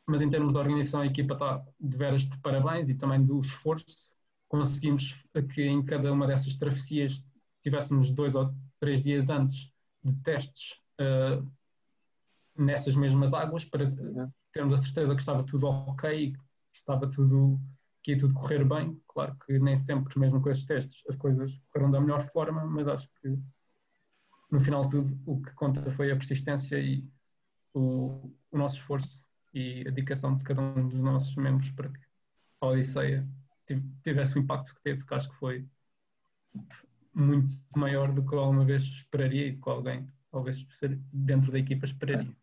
Mas 0.08 0.22
em 0.22 0.30
termos 0.30 0.54
de 0.54 0.60
organização, 0.60 1.02
a 1.02 1.06
equipa 1.06 1.34
está 1.34 1.64
de 1.80 1.98
veras 1.98 2.26
de 2.26 2.38
parabéns 2.40 2.90
e 2.90 2.96
também 2.96 3.24
do 3.24 3.40
esforço. 3.42 4.14
Conseguimos 4.48 5.24
que 5.54 5.62
em 5.64 5.84
cada 5.86 6.12
uma 6.12 6.26
dessas 6.26 6.56
travessias 6.56 7.24
tivéssemos 7.62 8.10
dois 8.10 8.34
ou 8.34 8.52
três 8.80 9.02
dias 9.02 9.30
antes 9.30 9.72
de 10.04 10.16
testes 10.22 10.82
uh, 11.00 11.46
nessas 12.58 12.96
mesmas 12.96 13.34
águas 13.34 13.66
para 13.66 13.92
termos 14.52 14.80
a 14.80 14.84
certeza 14.84 15.14
que 15.14 15.22
estava 15.22 15.44
tudo 15.44 15.68
ok, 15.68 16.32
que 16.32 16.78
estava 16.78 17.10
tudo 17.10 17.60
que 18.02 18.12
ia 18.12 18.18
tudo 18.18 18.34
correr 18.34 18.64
bem. 18.64 19.02
Claro 19.08 19.38
que 19.46 19.60
nem 19.60 19.76
sempre, 19.76 20.18
mesmo 20.18 20.42
com 20.42 20.50
estes 20.50 20.66
testes, 20.66 21.04
as 21.10 21.16
coisas 21.16 21.60
correram 21.70 21.92
da 21.92 22.00
melhor 22.00 22.22
forma, 22.22 22.66
mas 22.66 22.88
acho 22.88 23.10
que 23.22 23.38
no 24.52 24.60
final 24.60 24.84
de 24.84 24.90
tudo 24.90 25.20
o 25.26 25.42
que 25.42 25.54
conta 25.54 25.92
foi 25.92 26.12
a 26.12 26.16
persistência 26.16 26.80
e 26.80 27.08
o, 27.74 28.34
o 28.52 28.58
nosso 28.58 28.78
esforço 28.78 29.20
e 29.54 29.82
a 29.82 29.92
dedicação 29.92 30.36
de 30.36 30.44
cada 30.44 30.62
um 30.62 30.88
dos 30.88 31.00
nossos 31.00 31.36
membros 31.36 31.70
para 31.72 31.90
que 31.90 32.00
a 32.62 32.68
Odisseia 32.68 33.28
tivesse 34.04 34.38
o 34.38 34.42
impacto 34.42 34.74
que 34.74 34.82
teve, 34.82 35.06
que 35.06 35.14
acho 35.14 35.30
que 35.30 35.36
foi 35.36 35.68
muito 37.13 37.56
maior 37.75 38.12
do 38.12 38.25
que 38.25 38.34
eu 38.34 38.39
alguma 38.39 38.66
vez 38.66 38.84
esperaria 38.84 39.48
e 39.48 39.51
do 39.51 39.62
que 39.62 39.70
alguém, 39.70 40.08
talvez 40.32 40.66
dentro 41.12 41.51
da 41.51 41.60
equipa 41.60 41.86
esperaria. 41.86 42.36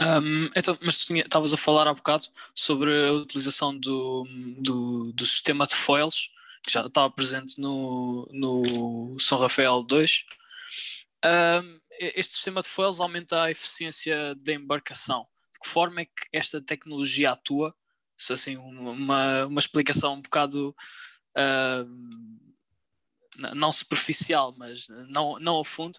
Um, 0.00 0.50
então, 0.56 0.76
mas 0.82 1.04
tu 1.04 1.14
estavas 1.14 1.54
a 1.54 1.56
falar 1.56 1.86
há 1.86 1.94
bocado 1.94 2.24
sobre 2.52 2.90
a 3.06 3.12
utilização 3.12 3.76
do, 3.78 4.26
do, 4.58 5.12
do, 5.12 5.24
sistema 5.24 5.66
de 5.66 5.74
foils 5.74 6.30
que 6.64 6.72
já 6.72 6.84
estava 6.84 7.08
presente 7.10 7.60
no, 7.60 8.28
no 8.32 9.16
São 9.20 9.38
Rafael 9.38 9.84
2. 9.84 10.24
Um, 11.24 11.80
este 12.00 12.34
sistema 12.34 12.60
de 12.60 12.68
foils 12.68 13.00
aumenta 13.00 13.44
a 13.44 13.50
eficiência 13.52 14.34
da 14.34 14.52
embarcação. 14.52 15.28
De 15.52 15.60
que 15.60 15.68
forma 15.68 16.00
é 16.00 16.06
que 16.06 16.12
esta 16.32 16.60
tecnologia 16.60 17.30
atua? 17.30 17.72
Se 18.18 18.32
assim, 18.32 18.56
uma, 18.56 19.46
uma 19.46 19.60
explicação 19.60 20.14
um 20.14 20.22
bocado 20.22 20.74
não 23.54 23.72
superficial, 23.72 24.54
mas 24.56 24.86
não, 25.08 25.38
não 25.38 25.54
ao 25.54 25.64
fundo 25.64 25.98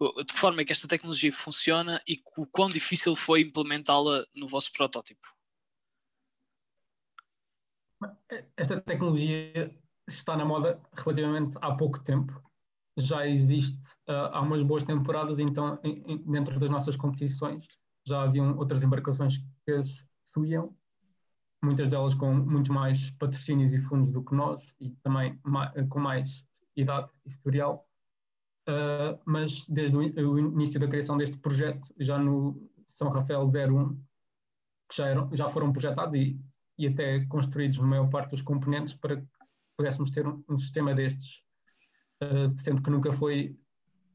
de 0.00 0.32
que 0.32 0.38
forma 0.38 0.60
é 0.60 0.64
que 0.64 0.72
esta 0.72 0.88
tecnologia 0.88 1.32
funciona 1.32 2.02
e 2.06 2.20
o 2.36 2.46
quão 2.46 2.68
difícil 2.68 3.14
foi 3.14 3.42
implementá-la 3.42 4.26
no 4.34 4.48
vosso 4.48 4.72
protótipo? 4.72 5.26
Esta 8.56 8.80
tecnologia 8.80 9.74
está 10.08 10.36
na 10.36 10.44
moda 10.44 10.80
relativamente 10.94 11.56
há 11.60 11.74
pouco 11.74 12.00
tempo. 12.00 12.42
Já 12.96 13.26
existe 13.26 13.86
uh, 14.08 14.30
há 14.32 14.40
umas 14.40 14.62
boas 14.62 14.84
temporadas, 14.84 15.38
então, 15.38 15.78
em, 15.82 16.02
em, 16.06 16.18
dentro 16.30 16.58
das 16.60 16.70
nossas 16.70 16.96
competições, 16.96 17.66
já 18.06 18.22
haviam 18.22 18.56
outras 18.56 18.82
embarcações 18.82 19.38
que 19.38 19.80
subiam, 20.24 20.76
muitas 21.64 21.88
delas 21.88 22.14
com 22.14 22.32
muito 22.34 22.72
mais 22.72 23.10
patrocínios 23.12 23.72
e 23.72 23.78
fundos 23.78 24.10
do 24.10 24.22
que 24.22 24.34
nós, 24.34 24.74
e 24.78 24.90
também 25.02 25.40
mais, 25.42 25.72
com 25.88 25.98
mais 25.98 26.44
idade 26.76 27.10
historial 27.24 27.86
uh, 28.68 29.20
mas 29.24 29.66
desde 29.68 29.96
o, 29.96 30.38
início 30.38 30.80
da 30.80 30.88
criação 30.88 31.16
deste 31.16 31.36
projeto, 31.36 31.88
já 31.98 32.18
no 32.18 32.68
São 32.86 33.08
Rafael 33.08 33.44
01, 33.44 33.94
que 34.88 34.96
já, 34.96 35.08
eram, 35.08 35.30
já 35.34 35.48
foram 35.48 35.72
projetados 35.72 36.14
e, 36.14 36.38
e 36.78 36.86
até 36.86 37.24
construídos 37.26 37.78
na 37.78 37.86
maior 37.86 38.08
parte 38.08 38.30
dos 38.30 38.42
componentes 38.42 38.94
para 38.94 39.16
que 39.16 39.26
pudéssemos 39.76 40.10
ter 40.10 40.26
um, 40.26 40.42
um 40.48 40.58
sistema 40.58 40.94
destes, 40.94 41.42
uh, 42.22 42.48
sendo 42.58 42.82
que 42.82 42.90
nunca 42.90 43.12
foi 43.12 43.58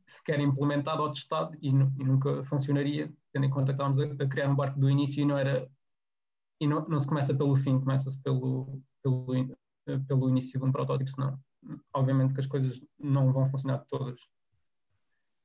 sequer 0.06 0.40
implementado 0.40 1.04
ou 1.04 1.12
testado 1.12 1.56
e, 1.62 1.70
e, 1.70 1.74
nunca 1.74 2.44
funcionaria, 2.44 3.14
tendo 3.32 3.46
em 3.46 3.50
conta 3.50 3.68
que 3.68 3.82
estávamos 3.82 4.00
a, 4.00 4.24
a, 4.24 4.28
criar 4.28 4.50
um 4.50 4.56
barco 4.56 4.80
do 4.80 4.90
início 4.90 5.22
e 5.22 5.26
não 5.26 5.38
era 5.38 5.70
e 6.62 6.68
não, 6.68 6.86
não 6.90 7.00
se 7.00 7.08
começa 7.08 7.34
pelo 7.34 7.56
fim, 7.56 7.80
começa-se 7.80 8.20
pelo, 8.22 8.82
pelo, 9.02 9.28
pelo 10.08 10.30
início 10.30 10.60
de 10.60 10.66
um 10.66 10.74
protótipo, 10.74 11.10
senão 11.10 11.40
obviamente 11.94 12.34
que 12.34 12.40
as 12.40 12.46
coisas 12.46 12.82
não 12.98 13.32
vão 13.32 13.50
funcionar 13.50 13.80
todas 13.90 14.20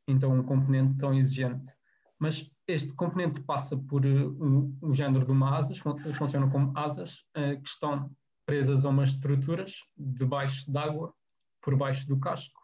então 0.07 0.33
um 0.33 0.43
componente 0.43 0.97
tão 0.99 1.15
exigente. 1.15 1.73
Mas 2.19 2.51
este 2.67 2.95
componente 2.95 3.41
passa 3.41 3.77
por 3.77 4.05
eh, 4.05 4.09
um, 4.09 4.77
um 4.83 4.93
género 4.93 5.27
de 5.27 5.33
uma 5.33 5.57
asas, 5.57 5.79
fun 5.79 5.99
funcionam 6.15 6.49
como 6.49 6.77
asas 6.77 7.25
uh, 7.37 7.61
que 7.61 7.69
estão 7.69 8.11
presas 8.47 8.85
a 8.85 8.89
umas 8.89 9.11
estruturas 9.11 9.75
debaixo 9.97 10.71
d'água, 10.71 11.13
por 11.61 11.77
baixo 11.77 12.07
do 12.07 12.19
casco. 12.19 12.61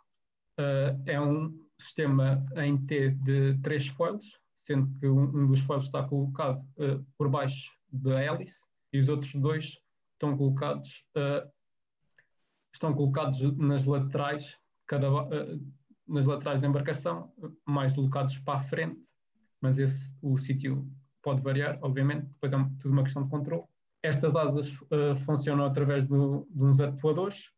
Uh, 0.59 1.03
é 1.07 1.21
um 1.21 1.59
sistema 1.79 2.45
em 2.57 2.77
T 2.79 3.11
de 3.11 3.59
três 3.63 3.89
foils, 3.89 4.41
sendo 4.55 4.89
que 4.99 5.09
um, 5.09 5.23
um 5.23 5.47
dos 5.47 5.61
foils 5.61 5.85
está 5.85 6.03
colocado 6.03 6.61
uh, 6.77 7.05
por 7.17 7.29
baixo 7.29 7.73
da 7.91 8.21
hélice 8.21 8.65
e 8.93 8.99
os 8.99 9.09
outros 9.09 9.35
dois 9.35 9.79
estão 10.13 10.37
colocados, 10.37 11.07
estão 12.73 12.95
colocados 12.95 13.41
nas 13.57 13.85
laterais, 13.85 14.59
cada, 14.87 15.09
nas 16.07 16.27
laterais 16.27 16.61
da 16.61 16.67
embarcação, 16.67 17.33
mais 17.67 17.95
locados 17.95 18.39
para 18.39 18.59
a 18.59 18.63
frente, 18.63 19.09
mas 19.61 19.79
esse, 19.79 20.13
o 20.23 20.37
sítio 20.39 20.91
pode 21.23 21.43
variar, 21.43 21.79
obviamente, 21.83 22.27
depois 22.27 22.53
é 22.53 22.57
tudo 22.81 22.93
uma 22.93 23.03
questão 23.03 23.25
de 23.25 23.31
controle. 23.31 23.65
Estas 24.03 24.35
asas 24.35 24.81
uh, 24.83 25.15
funcionam 25.27 25.65
através 25.65 26.07
do, 26.07 26.47
de 26.51 26.65
uns 26.65 26.81
atuadores 26.81 27.51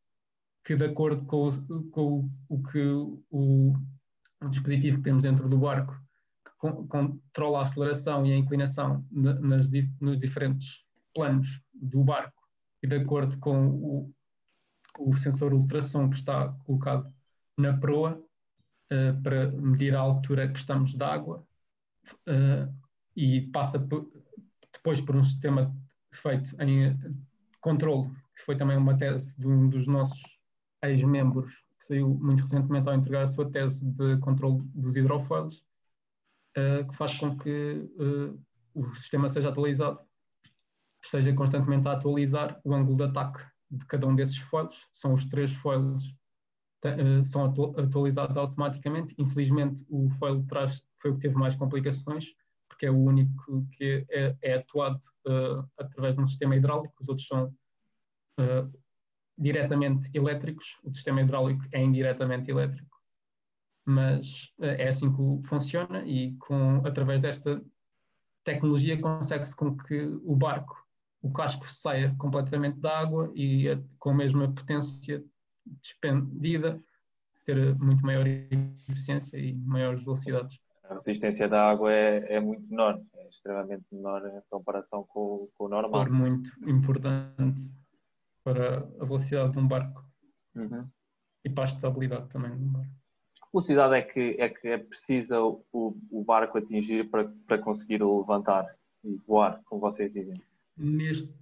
que, 0.64 0.76
de 0.76 0.84
acordo 0.84 1.24
com, 1.24 1.48
o, 1.48 1.90
com 1.90 2.30
o 2.48 2.62
que 2.62 2.82
o, 2.82 3.22
o, 3.30 3.72
dispositivo 4.48 4.98
que 4.98 5.04
temos 5.04 5.22
dentro 5.22 5.48
do 5.48 5.58
barco, 5.58 5.94
que 6.44 6.52
con, 6.58 6.86
controla 6.86 7.60
a 7.60 7.62
aceleração 7.62 8.26
e 8.26 8.32
a 8.32 8.36
inclinação 8.36 9.04
nas, 9.10 9.70
nos 10.00 10.18
diferentes 10.18 10.84
planos 11.14 11.60
do 11.72 12.02
barco, 12.02 12.42
e 12.82 12.86
de 12.88 12.96
acordo 12.96 13.38
com 13.38 13.68
o, 13.68 14.12
o 14.98 15.12
sensor 15.14 15.52
ultrassom 15.54 16.08
que 16.08 16.16
está 16.16 16.48
colocado 16.64 17.12
na 17.56 17.76
proa, 17.76 18.22
uh, 18.92 19.22
para 19.22 19.50
medir 19.52 19.94
a 19.94 20.00
altura 20.00 20.48
que 20.48 20.58
estamos 20.58 20.94
de 20.94 21.04
água 21.04 21.46
uh, 22.28 22.74
e 23.16 23.42
passa 23.52 23.78
depois 24.72 25.00
por 25.00 25.16
um 25.16 25.24
sistema 25.24 25.74
feito 26.12 26.54
em 26.60 26.98
controle, 27.60 28.10
que 28.36 28.42
foi 28.44 28.56
também 28.56 28.76
uma 28.76 28.96
tese 28.96 29.34
de 29.38 29.46
um 29.46 29.68
dos 29.68 29.86
nossos 29.86 30.38
ex-membros, 30.82 31.52
que 31.78 31.86
saiu 31.86 32.08
muito 32.08 32.42
recentemente 32.42 32.88
ao 32.88 32.94
entregar 32.94 33.22
a 33.22 33.26
sua 33.26 33.50
tese 33.50 33.84
de 33.84 34.18
controle 34.18 34.62
dos 34.74 34.96
hidrofoils, 34.96 35.64
uh, 36.56 36.88
que 36.88 36.96
faz 36.96 37.14
com 37.14 37.36
que 37.36 37.88
o 38.74 38.94
sistema 38.94 39.28
seja 39.28 39.50
atualizado, 39.50 40.00
esteja 41.02 41.32
constantemente 41.34 41.88
a 41.88 41.92
atualizar 41.92 42.60
o 42.64 42.74
ângulo 42.74 42.96
de 42.96 43.04
ataque 43.04 43.51
de 43.72 43.86
cada 43.86 44.06
um 44.06 44.14
desses 44.14 44.38
foils, 44.38 44.88
são 44.92 45.12
os 45.12 45.24
três 45.24 45.52
foils 45.52 46.14
eh, 46.84 47.22
são 47.24 47.44
atualizados 47.78 48.36
automaticamente. 48.36 49.14
Infelizmente, 49.16 49.84
o 49.88 50.10
foil 50.10 50.40
de 50.40 50.46
trás 50.46 50.84
foi 50.96 51.10
o 51.10 51.14
que 51.14 51.20
teve 51.20 51.36
mais 51.36 51.54
complicações, 51.54 52.34
porque 52.68 52.86
é 52.86 52.90
o 52.90 52.98
único 52.98 53.66
que 53.72 54.04
é, 54.10 54.36
é 54.42 54.54
atuado 54.54 55.00
uh, 55.26 55.68
através 55.78 56.14
de 56.16 56.20
um 56.20 56.26
sistema 56.26 56.56
hidráulico, 56.56 56.94
os 57.00 57.08
outros 57.08 57.26
são 57.26 57.54
uh, 58.40 58.80
diretamente 59.38 60.10
elétricos, 60.14 60.78
o 60.82 60.92
sistema 60.92 61.20
hidráulico 61.20 61.64
é 61.70 61.80
indiretamente 61.82 62.50
elétrico. 62.50 63.00
Mas 63.84 64.52
uh, 64.58 64.64
é 64.64 64.88
assim 64.88 65.12
que 65.12 65.46
funciona 65.46 66.04
e 66.04 66.34
com, 66.34 66.84
através 66.84 67.20
desta 67.20 67.62
tecnologia 68.44 69.00
consegue-se 69.00 69.54
com 69.54 69.76
que 69.76 70.02
o 70.24 70.34
barco, 70.34 70.81
o 71.22 71.32
casco 71.32 71.70
saia 71.70 72.14
completamente 72.18 72.80
da 72.80 72.98
água 72.98 73.32
e 73.34 73.66
com 73.98 74.10
a 74.10 74.14
mesma 74.14 74.52
potência 74.52 75.24
despendida, 75.64 76.82
ter 77.44 77.76
muito 77.78 78.04
maior 78.04 78.26
eficiência 78.26 79.36
e 79.38 79.54
maiores 79.54 80.04
velocidades. 80.04 80.58
A 80.84 80.94
resistência 80.94 81.48
da 81.48 81.70
água 81.70 81.92
é, 81.92 82.34
é 82.34 82.40
muito 82.40 82.68
menor, 82.68 83.00
é 83.14 83.28
extremamente 83.28 83.84
menor 83.92 84.26
em 84.26 84.40
comparação 84.50 85.04
com, 85.04 85.48
com 85.56 85.64
o 85.64 85.68
normal. 85.68 86.06
É 86.06 86.10
muito 86.10 86.52
importante 86.68 87.70
para 88.42 88.78
a 89.00 89.04
velocidade 89.04 89.52
de 89.52 89.58
um 89.58 89.66
barco 89.66 90.04
uhum. 90.56 90.86
e 91.44 91.48
para 91.48 91.64
a 91.64 91.66
estabilidade 91.66 92.28
também 92.28 92.50
do 92.50 92.66
barco. 92.66 92.92
Que 93.34 93.48
velocidade 93.52 93.94
é 93.94 94.02
que 94.02 94.36
é, 94.40 94.48
que 94.48 94.68
é 94.68 94.78
precisa 94.78 95.40
o, 95.40 95.64
o 95.72 96.24
barco 96.24 96.58
atingir 96.58 97.08
para, 97.08 97.32
para 97.46 97.58
conseguir 97.58 98.02
levantar 98.02 98.66
e 99.04 99.16
voar, 99.26 99.60
como 99.64 99.80
vocês 99.80 100.12
dizem? 100.12 100.40
Neste, 100.76 101.32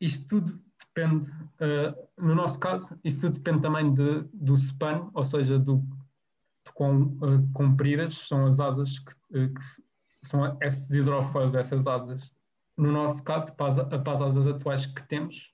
isto 0.00 0.26
tudo 0.28 0.60
depende, 0.78 1.30
uh, 1.30 2.08
no 2.18 2.34
nosso 2.34 2.58
caso, 2.58 2.98
isso 3.04 3.20
tudo 3.20 3.34
depende 3.34 3.60
também 3.60 3.92
de, 3.92 4.22
do 4.32 4.54
span, 4.54 5.10
ou 5.12 5.24
seja, 5.24 5.58
do, 5.58 5.76
do 5.76 6.72
quão 6.74 7.02
uh, 7.02 7.52
compridas 7.52 8.14
são 8.14 8.46
as 8.46 8.60
asas 8.60 8.98
que, 8.98 9.12
uh, 9.12 9.52
que 9.52 10.28
são 10.28 10.56
esses 10.60 10.90
hidrofoils, 10.90 11.54
essas 11.54 11.86
asas. 11.86 12.32
No 12.76 12.90
nosso 12.90 13.22
caso, 13.22 13.54
para 13.56 13.68
as, 13.68 13.76
para 13.76 14.12
as 14.12 14.22
asas 14.22 14.46
atuais 14.46 14.86
que 14.86 15.06
temos, 15.06 15.52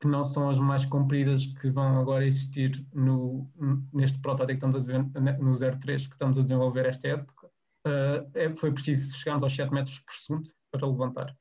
que 0.00 0.06
não 0.06 0.24
são 0.24 0.48
as 0.48 0.58
mais 0.58 0.84
compridas 0.84 1.46
que 1.46 1.70
vão 1.70 1.98
agora 1.98 2.26
existir 2.26 2.86
no, 2.92 3.50
neste 3.92 4.18
protótipo 4.20 4.60
que 4.60 4.66
estamos 4.66 4.76
a 4.76 4.80
desenvolver, 4.80 5.38
no 5.38 5.78
03 5.80 6.06
que 6.06 6.14
estamos 6.14 6.38
a 6.38 6.42
desenvolver 6.42 6.86
esta 6.86 7.08
época, 7.08 7.46
uh, 7.86 8.30
é, 8.34 8.54
foi 8.54 8.72
preciso 8.72 9.16
chegarmos 9.16 9.42
aos 9.42 9.54
7 9.54 9.72
metros 9.72 9.98
por 9.98 10.14
segundo 10.14 10.50
para 10.70 10.86
levantar. 10.86 11.36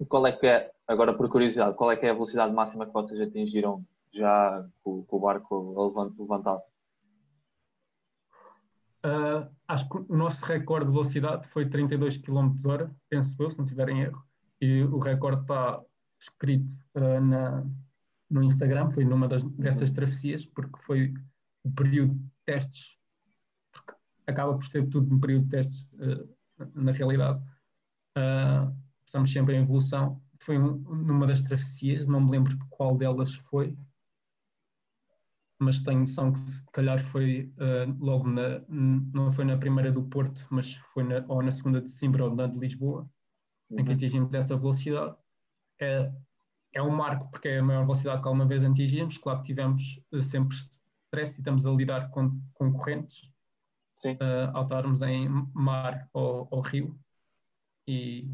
E 0.00 0.04
qual 0.04 0.26
é 0.26 0.32
que 0.32 0.46
é, 0.46 0.70
agora 0.86 1.14
por 1.14 1.28
curiosidade, 1.28 1.76
qual 1.76 1.90
é 1.90 1.96
que 1.96 2.06
é 2.06 2.10
a 2.10 2.14
velocidade 2.14 2.52
máxima 2.52 2.86
que 2.86 2.92
vocês 2.92 3.20
atingiram 3.20 3.84
já 4.12 4.66
com, 4.82 5.04
com 5.04 5.16
o 5.16 5.20
barco 5.20 6.12
levantado? 6.18 6.62
Uh, 9.04 9.46
acho 9.68 9.88
que 9.88 9.98
o 9.98 10.16
nosso 10.16 10.44
recorde 10.46 10.86
de 10.86 10.92
velocidade 10.92 11.46
foi 11.48 11.68
32 11.68 12.16
km 12.16 12.54
hora, 12.66 12.94
penso 13.08 13.36
eu, 13.38 13.50
se 13.50 13.58
não 13.58 13.64
tiver 13.66 13.90
em 13.90 14.00
erro, 14.00 14.24
e 14.60 14.82
o 14.82 14.98
recorde 14.98 15.42
está 15.42 15.82
escrito 16.18 16.72
uh, 16.94 17.20
na, 17.20 17.66
no 18.30 18.42
Instagram, 18.42 18.90
foi 18.90 19.04
numa 19.04 19.28
das, 19.28 19.44
dessas 19.44 19.92
travessias, 19.92 20.46
porque 20.46 20.80
foi 20.80 21.12
o 21.62 21.70
período 21.70 22.14
de 22.14 22.30
testes, 22.46 22.96
porque 23.70 23.92
acaba 24.26 24.54
por 24.54 24.64
ser 24.64 24.88
tudo 24.88 25.14
um 25.14 25.20
período 25.20 25.44
de 25.44 25.50
testes 25.50 25.82
uh, 25.92 26.28
na 26.74 26.92
realidade. 26.92 27.42
Uh, 28.16 28.83
estamos 29.14 29.32
sempre 29.32 29.54
em 29.54 29.60
evolução. 29.60 30.20
Foi 30.40 30.58
um, 30.58 30.76
numa 30.76 31.26
das 31.26 31.40
travessias, 31.40 32.08
não 32.08 32.20
me 32.20 32.32
lembro 32.32 32.56
de 32.58 32.64
qual 32.68 32.96
delas 32.96 33.32
foi, 33.32 33.78
mas 35.60 35.80
tenho 35.80 36.00
noção 36.00 36.32
que 36.32 36.40
se 36.40 36.64
calhar 36.72 37.00
foi 37.00 37.52
uh, 37.56 38.04
logo 38.04 38.28
na, 38.28 38.60
não 38.68 39.32
foi 39.32 39.44
na 39.44 39.56
primeira 39.56 39.92
do 39.92 40.02
Porto, 40.02 40.44
mas 40.50 40.74
foi 40.74 41.04
na, 41.04 41.24
ou 41.28 41.40
na 41.42 41.52
segunda 41.52 41.80
de 41.80 41.88
Simbra 41.88 42.24
ou 42.24 42.34
na 42.34 42.48
de 42.48 42.58
Lisboa, 42.58 43.08
uhum. 43.70 43.80
em 43.80 43.84
que 43.84 43.90
uhum. 43.90 43.96
atingimos 43.96 44.34
essa 44.34 44.56
velocidade. 44.56 45.16
É, 45.80 46.12
é 46.74 46.82
um 46.82 46.90
marco 46.90 47.30
porque 47.30 47.48
é 47.48 47.58
a 47.60 47.62
maior 47.62 47.82
velocidade 47.82 48.20
que 48.20 48.26
alguma 48.26 48.46
vez 48.46 48.64
atingimos. 48.64 49.16
Claro 49.16 49.38
que 49.38 49.46
tivemos 49.46 50.00
uh, 50.12 50.20
sempre 50.20 50.56
stress 50.56 51.36
e 51.36 51.40
estamos 51.40 51.64
a 51.64 51.70
lidar 51.70 52.10
com 52.10 52.36
concorrentes 52.52 53.30
uh, 54.06 54.50
ao 54.52 54.64
estarmos 54.64 55.02
em 55.02 55.28
mar 55.54 56.08
ou, 56.12 56.48
ou 56.50 56.60
rio. 56.60 56.98
E, 57.86 58.28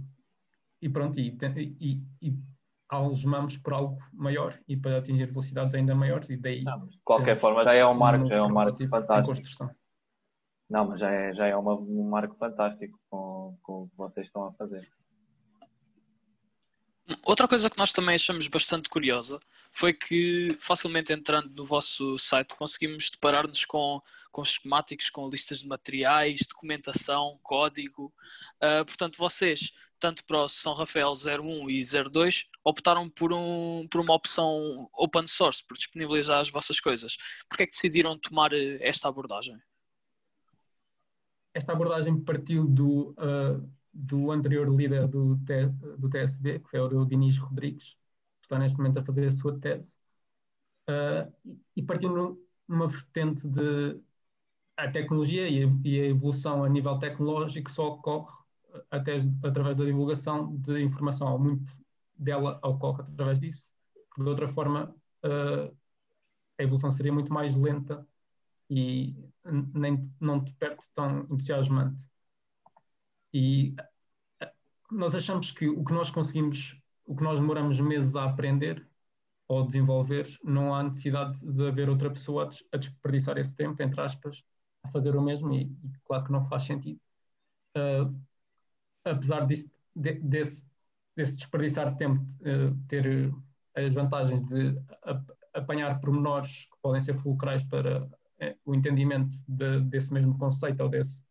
e 0.81 0.89
pronto, 0.89 1.19
e, 1.19 1.37
e, 1.81 2.03
e 2.23 2.35
algemamos 2.89 3.57
por 3.57 3.73
algo 3.73 3.99
maior 4.13 4.59
e 4.67 4.77
para 4.77 4.99
atingir 4.99 5.27
velocidades 5.27 5.75
ainda 5.75 5.95
maiores 5.95 6.29
e 6.31 6.37
daí... 6.37 6.65
Não, 6.65 6.87
de 6.87 6.99
qualquer 7.05 7.39
forma 7.39 7.65
já 7.65 7.75
é 7.75 7.87
um 7.87 7.95
marco, 7.95 8.27
já 8.27 8.37
é 8.37 8.43
um 8.43 8.53
marco 8.53 8.89
fantástico. 8.89 9.71
Não, 10.69 10.89
mas 10.89 11.01
já 11.01 11.11
é, 11.11 11.35
já 11.35 11.47
é 11.47 11.57
uma, 11.57 11.75
um 11.75 12.09
marco 12.09 12.37
fantástico 12.37 12.99
com, 13.09 13.57
com 13.63 13.83
o 13.83 13.89
que 13.89 13.97
vocês 13.97 14.27
estão 14.27 14.45
a 14.45 14.53
fazer. 14.53 14.89
Outra 17.25 17.49
coisa 17.49 17.69
que 17.69 17.79
nós 17.79 17.93
também 17.93 18.15
achamos 18.15 18.47
bastante 18.47 18.89
curiosa 18.89 19.41
foi 19.73 19.93
que 19.93 20.57
facilmente 20.61 21.13
entrando 21.13 21.51
no 21.55 21.65
vosso 21.65 22.19
site 22.19 22.57
conseguimos 22.57 23.11
deparar-nos 23.11 23.65
com, 23.65 24.01
com 24.31 24.43
esquemáticos, 24.43 25.11
com 25.11 25.29
listas 25.29 25.61
de 25.61 25.69
materiais, 25.69 26.41
documentação, 26.49 27.39
código. 27.43 28.13
Uh, 28.63 28.85
portanto, 28.85 29.17
vocês 29.19 29.73
tanto 30.01 30.25
para 30.25 30.39
o 30.39 30.49
São 30.49 30.73
Rafael 30.73 31.13
01 31.13 31.69
e 31.69 31.83
02, 31.83 32.47
optaram 32.65 33.09
por, 33.09 33.33
um, 33.33 33.87
por 33.89 34.01
uma 34.01 34.15
opção 34.15 34.89
open 34.95 35.27
source, 35.27 35.63
por 35.65 35.77
disponibilizar 35.77 36.41
as 36.41 36.51
vossas 36.51 36.81
coisas. 36.81 37.17
Por 37.49 37.59
que 37.59 37.65
é 37.65 37.67
que 37.67 37.73
decidiram 37.73 38.19
tomar 38.19 38.53
eh, 38.53 38.79
esta 38.81 39.09
abordagem? 39.09 39.61
Esta 41.53 41.73
abordagem 41.73 42.19
partiu 42.19 42.67
do, 42.67 43.11
uh, 43.11 43.71
do 43.93 44.31
anterior 44.31 44.69
líder 44.69 45.09
do, 45.09 45.37
do 45.99 46.09
TSB, 46.09 46.61
que 46.61 46.71
foi 46.71 46.81
o 46.81 47.05
Diniz 47.05 47.37
Rodrigues, 47.39 47.97
que 48.41 48.47
está 48.47 48.59
neste 48.59 48.79
momento 48.79 48.99
a 48.99 49.05
fazer 49.05 49.27
a 49.27 49.33
sua 49.33 49.59
tese, 49.59 49.97
uh, 50.89 51.33
e 51.77 51.83
partiu 51.83 52.39
numa 52.69 52.87
vertente 52.87 53.49
de 53.49 54.01
a 54.77 54.91
tecnologia 54.91 55.49
e 55.49 56.01
a, 56.01 56.07
evolução 56.07 56.65
a 56.65 56.69
nível 56.69 56.99
tecnológico 56.99 57.71
só 57.71 57.89
ocorre 57.89 58.35
até 58.91 59.19
através 59.45 59.77
da 59.77 59.85
divulgação 59.85 60.57
de 60.57 60.83
informação. 60.83 61.39
Muito 61.39 61.73
dela 62.17 62.59
ocorre 62.63 63.03
através 63.03 63.39
disso. 63.39 63.73
De 64.17 64.29
outra 64.29 64.49
forma, 64.49 64.95
uh, 65.25 65.77
a 66.59 66.63
evolução 66.63 66.91
seria 66.91 67.13
muito 67.13 67.33
mais 67.33 67.57
lenta 67.57 68.07
e 68.69 69.17
nem 69.75 70.11
não 70.21 70.39
de 70.39 70.53
perto 70.53 70.85
tão 70.95 71.21
entusiasmante. 71.31 72.10
E 73.33 73.75
eh, 74.41 74.53
nós 74.91 75.15
achamos 75.15 75.51
que 75.51 75.69
o 75.69 75.85
que 75.85 75.93
nós 75.93 76.11
conseguimos, 76.11 76.81
o 77.07 77.15
que 77.15 77.23
nós 77.23 77.39
demoramos 77.39 77.79
meses 77.81 78.17
a 78.17 78.25
aprender 78.25 78.87
ou 79.49 79.67
desenvolver, 79.67 80.39
não 80.45 80.75
há 80.75 80.83
necessidade 80.83 81.41
de 81.45 81.69
haver 81.69 81.89
outra 81.89 82.11
pessoa 82.11 82.51
a 82.73 82.77
desperdiçar 82.77 83.37
esse 83.39 83.55
tempo, 83.55 83.83
entre 83.83 84.01
aspas, 84.01 84.45
a 84.83 84.89
fazer 84.89 85.17
o 85.17 85.23
mesmo 85.23 85.53
e, 85.53 85.63
e 85.65 85.91
claro 86.05 86.25
que 86.25 86.33
não 86.33 86.45
faz 86.47 86.65
sentido. 86.65 87.01
Uh, 87.77 88.15
apesar 89.05 89.47
disso, 89.47 89.69
de, 89.95 90.15
desse, 90.21 90.67
desse 91.17 91.37
desperdiçar 91.37 91.91
de 91.93 91.99
tempo 91.99 92.23
uh, 92.23 92.77
ter 92.87 93.33
as 93.75 93.95
vantagens 93.95 94.45
de 94.45 94.77
apanhar 95.55 96.01
pormenores 96.01 96.67
que 96.67 96.79
podem 96.81 97.01
ser 97.01 97.17
fulcrais 97.17 97.63
para 97.65 98.09
o 98.65 98.75
entendimento 98.75 99.39
de, 99.47 99.81
desse 99.83 100.13
mesmo 100.13 100.37
conceito 100.39 100.81
ou 100.81 100.89
desse, 100.89 101.25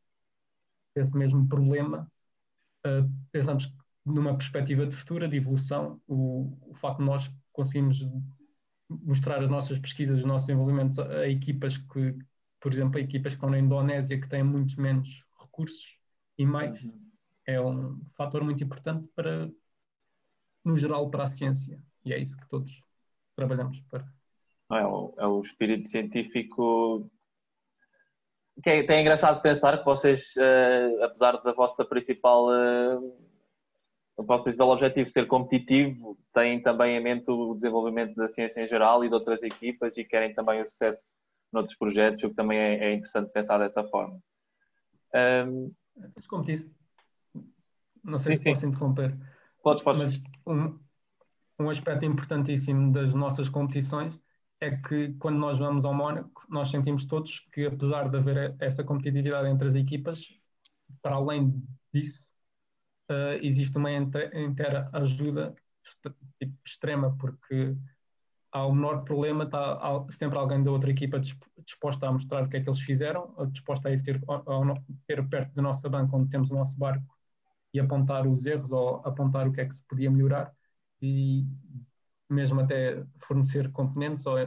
desse 0.96 1.18
mesmo 1.18 1.48
problema, 1.48 2.12
uh, 2.86 3.10
pensamos 3.32 3.76
numa 4.06 4.36
perspectiva 4.36 4.86
de 4.86 4.96
futuro, 4.96 5.28
de 5.28 5.38
evolução, 5.38 6.02
o, 6.08 6.58
o 6.70 6.74
facto 6.74 7.00
de 7.00 7.06
nós 7.06 7.32
conseguimos 7.52 8.08
mostrar 8.90 9.44
as 9.44 9.50
nossas 9.50 9.78
pesquisas, 9.78 10.20
os 10.20 10.26
nossos 10.26 10.48
desenvolvimentos 10.48 10.98
a, 10.98 11.08
a 11.20 11.30
equipas 11.30 11.78
que, 11.78 12.18
por 12.60 12.74
exemplo, 12.74 12.98
a 12.98 13.02
equipas 13.02 13.34
que 13.34 13.38
estão 13.38 13.50
na 13.50 13.60
Indonésia 13.60 14.20
que 14.20 14.28
têm 14.28 14.44
muitos 14.44 14.76
menos 14.76 15.24
recursos 15.40 15.98
e 16.38 16.46
meios, 16.46 16.82
uhum 16.82 17.10
é 17.50 17.60
um 17.60 18.00
fator 18.16 18.44
muito 18.44 18.64
importante 18.64 19.08
para, 19.16 19.52
no 20.64 20.78
geral, 20.78 21.10
para 21.10 21.24
a 21.24 21.28
ciência. 21.28 21.82
E 22.06 22.14
é 22.14 22.20
isso 22.20 22.38
que 22.38 22.48
todos 22.48 22.84
trabalhamos 23.36 23.82
para. 23.82 24.08
É 24.72 24.86
o, 24.86 25.14
é 25.18 25.26
o 25.26 25.42
espírito 25.42 25.90
científico 25.90 27.10
que 28.62 28.70
é, 28.70 28.86
é 28.86 29.02
engraçado 29.02 29.42
pensar 29.42 29.78
que 29.78 29.86
vocês, 29.86 30.34
uh, 30.38 31.04
apesar 31.04 31.34
da 31.42 31.54
vossa 31.54 31.86
principal, 31.86 32.48
uh, 32.48 33.18
o 34.18 34.24
vosso 34.24 34.44
principal 34.44 34.70
objetivo 34.70 35.10
ser 35.10 35.28
competitivo, 35.28 36.18
têm 36.34 36.62
também 36.62 36.98
em 36.98 37.04
mente 37.04 37.30
o 37.30 37.54
desenvolvimento 37.56 38.16
da 38.16 38.28
ciência 38.28 38.62
em 38.62 38.68
geral 38.68 39.04
e 39.04 39.08
de 39.08 39.14
outras 39.14 39.42
equipas 39.42 39.98
e 39.98 40.04
querem 40.04 40.34
também 40.34 40.62
o 40.62 40.66
sucesso 40.66 41.16
noutros 41.52 41.78
projetos, 41.78 42.24
o 42.24 42.30
que 42.30 42.36
também 42.36 42.58
é, 42.58 42.86
é 42.86 42.94
interessante 42.94 43.32
pensar 43.32 43.58
dessa 43.58 43.84
forma. 43.84 44.20
Um, 45.48 45.72
como 46.28 46.44
disse, 46.44 46.72
não 48.04 48.20
sei 48.20 48.34
sim, 48.34 48.38
se 48.38 48.44
sim. 48.44 48.50
posso 48.52 48.66
interromper. 48.68 49.18
Podes, 49.64 49.84
podes. 49.84 50.00
Mas 50.00 50.24
um, 50.46 50.80
um 51.60 51.70
aspecto 51.70 52.06
importantíssimo 52.06 52.92
das 52.92 53.14
nossas 53.14 53.50
competições 53.50 54.20
é 54.62 54.76
que 54.76 55.14
quando 55.14 55.38
nós 55.38 55.58
vamos 55.58 55.86
ao 55.86 55.94
Mónaco, 55.94 56.46
nós 56.50 56.70
sentimos 56.70 57.06
todos 57.06 57.40
que 57.52 57.66
apesar 57.66 58.10
de 58.10 58.18
haver 58.18 58.56
essa 58.60 58.84
competitividade 58.84 59.48
entre 59.48 59.68
as 59.68 59.76
equipas, 59.76 60.28
para 61.02 61.16
além 61.16 61.64
disso, 61.94 62.28
uh, 63.10 63.40
existe 63.42 63.78
uma 63.78 63.92
inteira 63.92 64.90
ajuda 64.94 65.56
tipo, 66.40 66.56
extrema, 66.66 67.16
porque 67.18 67.76
há 68.52 68.66
o 68.66 68.74
menor 68.74 69.04
problema, 69.04 69.46
está 69.46 70.06
sempre 70.12 70.38
alguém 70.38 70.62
da 70.64 70.72
outra 70.72 70.90
equipa 70.90 71.20
disposta 71.64 72.08
a 72.08 72.12
mostrar 72.12 72.44
o 72.44 72.50
que 72.50 72.58
é 72.58 72.62
que 72.62 72.70
eles 72.70 72.82
fizeram, 72.82 73.34
disposta 73.52 73.90
a 73.90 73.92
ir 73.92 74.04
ter, 74.04 74.20
ter 75.08 75.30
perto 75.30 75.54
da 75.54 75.62
nossa 75.62 75.88
banca 75.90 76.16
onde 76.16 76.30
temos 76.30 76.52
o 76.52 76.56
nosso 76.56 76.78
barco 76.78 77.18
e 77.74 77.80
apontar 77.80 78.28
os 78.28 78.46
erros 78.46 78.72
ou 78.72 78.98
apontar 79.06 79.48
o 79.48 79.54
que 79.54 79.62
é 79.62 79.66
que 79.66 79.76
se 79.76 79.84
podia 79.84 80.10
melhorar. 80.10 80.54
E 81.02 81.46
mesmo 82.30 82.62
até 82.62 83.04
fornecer 83.18 83.72
componentes. 83.72 84.26
Ou, 84.26 84.38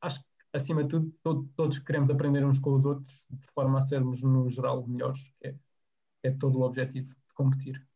acho 0.00 0.20
que, 0.20 0.26
acima 0.52 0.82
de 0.82 0.90
tudo, 0.90 1.14
todo, 1.22 1.48
todos 1.56 1.78
queremos 1.78 2.10
aprender 2.10 2.44
uns 2.44 2.58
com 2.58 2.74
os 2.74 2.84
outros 2.84 3.26
de 3.30 3.46
forma 3.48 3.78
a 3.78 3.82
sermos, 3.82 4.22
no 4.22 4.48
geral, 4.50 4.86
melhores. 4.86 5.32
É, 5.42 5.54
é 6.24 6.30
todo 6.30 6.58
o 6.58 6.62
objetivo 6.62 7.08
de 7.08 7.34
competir. 7.34 7.86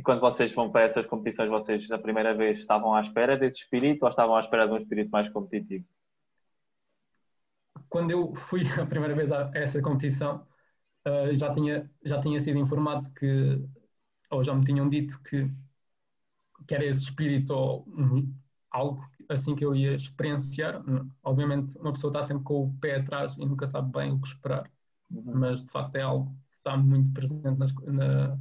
E 0.00 0.02
quando 0.02 0.20
vocês 0.20 0.52
vão 0.54 0.72
para 0.72 0.86
essas 0.86 1.04
competições, 1.06 1.50
vocês, 1.50 1.90
a 1.90 1.98
primeira 1.98 2.34
vez, 2.34 2.60
estavam 2.60 2.94
à 2.94 3.02
espera 3.02 3.36
desse 3.36 3.58
espírito 3.58 4.04
ou 4.04 4.08
estavam 4.08 4.34
à 4.34 4.40
espera 4.40 4.66
de 4.66 4.72
um 4.72 4.78
espírito 4.78 5.10
mais 5.10 5.28
competitivo? 5.30 5.84
Quando 7.86 8.10
eu 8.10 8.34
fui 8.34 8.62
a 8.80 8.86
primeira 8.86 9.14
vez 9.14 9.30
a 9.30 9.50
essa 9.54 9.82
competição, 9.82 10.46
uh, 11.06 11.34
já, 11.34 11.52
tinha, 11.52 11.90
já 12.02 12.18
tinha 12.18 12.40
sido 12.40 12.58
informado 12.58 13.12
que, 13.12 13.62
ou 14.30 14.42
já 14.42 14.54
me 14.54 14.64
tinham 14.64 14.88
dito 14.88 15.20
que, 15.22 15.50
que 16.70 16.74
era 16.76 16.84
esse 16.84 17.02
espírito 17.02 17.52
ou 17.52 17.84
um, 17.88 18.32
algo 18.70 19.04
assim 19.28 19.56
que 19.56 19.64
eu 19.64 19.74
ia 19.74 19.92
experienciar. 19.92 20.80
Obviamente, 21.20 21.76
uma 21.76 21.92
pessoa 21.92 22.12
está 22.12 22.22
sempre 22.22 22.44
com 22.44 22.62
o 22.62 22.72
pé 22.74 22.98
atrás 22.98 23.36
e 23.36 23.44
nunca 23.44 23.66
sabe 23.66 23.90
bem 23.90 24.12
o 24.12 24.20
que 24.20 24.28
esperar, 24.28 24.70
uhum. 25.10 25.32
mas 25.34 25.64
de 25.64 25.70
facto 25.72 25.96
é 25.96 26.02
algo 26.02 26.32
que 26.48 26.58
está 26.58 26.76
muito 26.76 27.12
presente 27.12 27.58
nas, 27.58 27.74
na, 27.74 28.38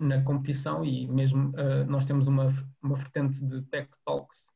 na 0.00 0.22
competição 0.22 0.82
e 0.82 1.06
mesmo 1.06 1.50
uh, 1.50 1.84
nós 1.86 2.06
temos 2.06 2.28
uma, 2.28 2.48
uma 2.82 2.94
vertente 2.94 3.44
de 3.44 3.60
Tech 3.64 3.90
Talks 4.06 4.48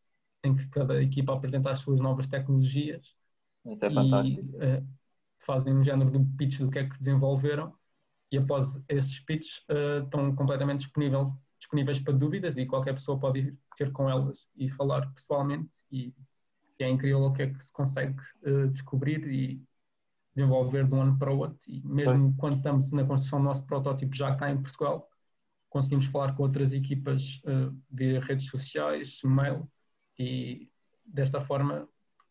em 0.42 0.57
que 0.57 0.66
cada 0.68 1.03
equipa 1.03 1.35
apresenta 1.35 1.70
as 1.70 1.81
suas 1.81 2.01
novas 2.01 2.27
tecnologias 2.27 3.14
Isso 3.66 3.85
é 3.85 3.90
fantástico. 3.90 4.40
e 4.40 4.79
uh, 4.79 4.88
fazem 5.40 5.74
um 5.74 5.85
género 5.85 6.11
de 6.11 6.24
pitch 6.38 6.61
do 6.61 6.70
que 6.70 6.79
é 6.79 6.88
que 6.88 6.98
desenvolveram 6.98 7.74
e 8.33 8.38
após 8.38 8.81
esses 8.88 9.20
pitches 9.20 9.59
uh, 9.68 10.05
estão 10.05 10.35
completamente 10.35 10.81
disponíveis, 10.81 11.29
disponíveis 11.68 12.00
para 12.00 12.14
dúvidas 12.14 12.57
e 12.57 12.66
qualquer 12.66 12.94
pessoa 12.94 13.18
pode 13.18 13.40
ir 13.40 13.59
ter 13.76 13.92
com 13.92 14.09
elas 14.09 14.48
e 14.57 14.70
falar 14.70 15.07
pessoalmente 15.12 15.68
e, 15.92 16.14
e 16.78 16.85
é 16.85 16.88
incrível 16.88 17.22
o 17.24 17.33
que 17.33 17.42
é 17.42 17.52
que 17.52 17.62
se 17.62 17.72
consegue 17.72 18.16
uh, 18.42 18.68
descobrir 18.68 19.26
e 19.31 19.62
desenvolver 20.35 20.87
de 20.87 20.94
um 20.94 21.02
ano 21.02 21.18
para 21.18 21.33
o 21.33 21.38
outro 21.38 21.59
e 21.66 21.81
mesmo 21.87 22.35
quando 22.37 22.57
estamos 22.57 22.90
na 22.92 23.04
construção 23.04 23.40
do 23.40 23.44
nosso 23.44 23.66
protótipo 23.66 24.14
já 24.14 24.35
cá 24.35 24.50
em 24.50 24.62
Portugal 24.62 25.09
conseguimos 25.68 26.07
falar 26.07 26.35
com 26.35 26.42
outras 26.44 26.72
equipas 26.72 27.42
uh, 27.44 27.76
via 27.90 28.20
redes 28.20 28.46
sociais, 28.46 29.20
mail 29.22 29.70
e 30.18 30.70
desta 31.04 31.40
forma 31.40 31.87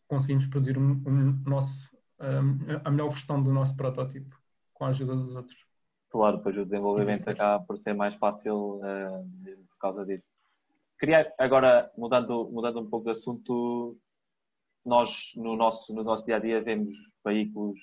conseguimos 0.08 0.46
produzir 0.46 0.76
um, 0.78 1.02
um 1.06 1.42
nosso, 1.46 1.96
um, 2.20 2.80
a 2.84 2.90
melhor 2.90 3.10
versão 3.10 3.40
do 3.40 3.52
nosso 3.52 3.76
protótipo 3.76 4.36
com 4.72 4.84
a 4.84 4.88
ajuda 4.88 5.14
dos 5.14 5.36
outros. 5.36 5.67
Claro, 6.10 6.40
pois 6.42 6.56
o 6.56 6.64
desenvolvimento 6.64 7.28
acaba 7.28 7.62
por 7.64 7.78
ser 7.78 7.94
mais 7.94 8.14
fácil 8.14 8.76
uh, 8.76 9.66
por 9.68 9.78
causa 9.78 10.06
disso. 10.06 10.28
Queria 10.98 11.32
agora, 11.38 11.90
mudando, 11.96 12.50
mudando 12.50 12.80
um 12.80 12.88
pouco 12.88 13.04
de 13.04 13.12
assunto, 13.12 13.96
nós 14.84 15.32
no 15.36 15.54
nosso, 15.54 15.94
no 15.94 16.02
nosso 16.02 16.24
dia 16.24 16.36
a 16.36 16.40
dia 16.40 16.62
vemos 16.62 16.94
veículos, 17.24 17.78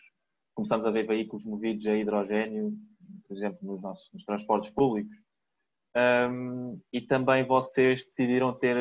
começamos 0.53 0.85
a 0.85 0.91
ver 0.91 1.05
veículos 1.05 1.45
movidos 1.45 1.85
a 1.87 1.95
hidrogênio, 1.95 2.73
por 3.27 3.37
exemplo, 3.37 3.59
nos 3.61 3.81
nossos 3.81 4.11
nos 4.11 4.25
transportes 4.25 4.71
públicos. 4.71 5.15
Um, 5.95 6.81
e 6.91 6.99
também 6.99 7.45
vocês 7.45 8.03
decidiram 8.03 8.53
ter, 8.53 8.75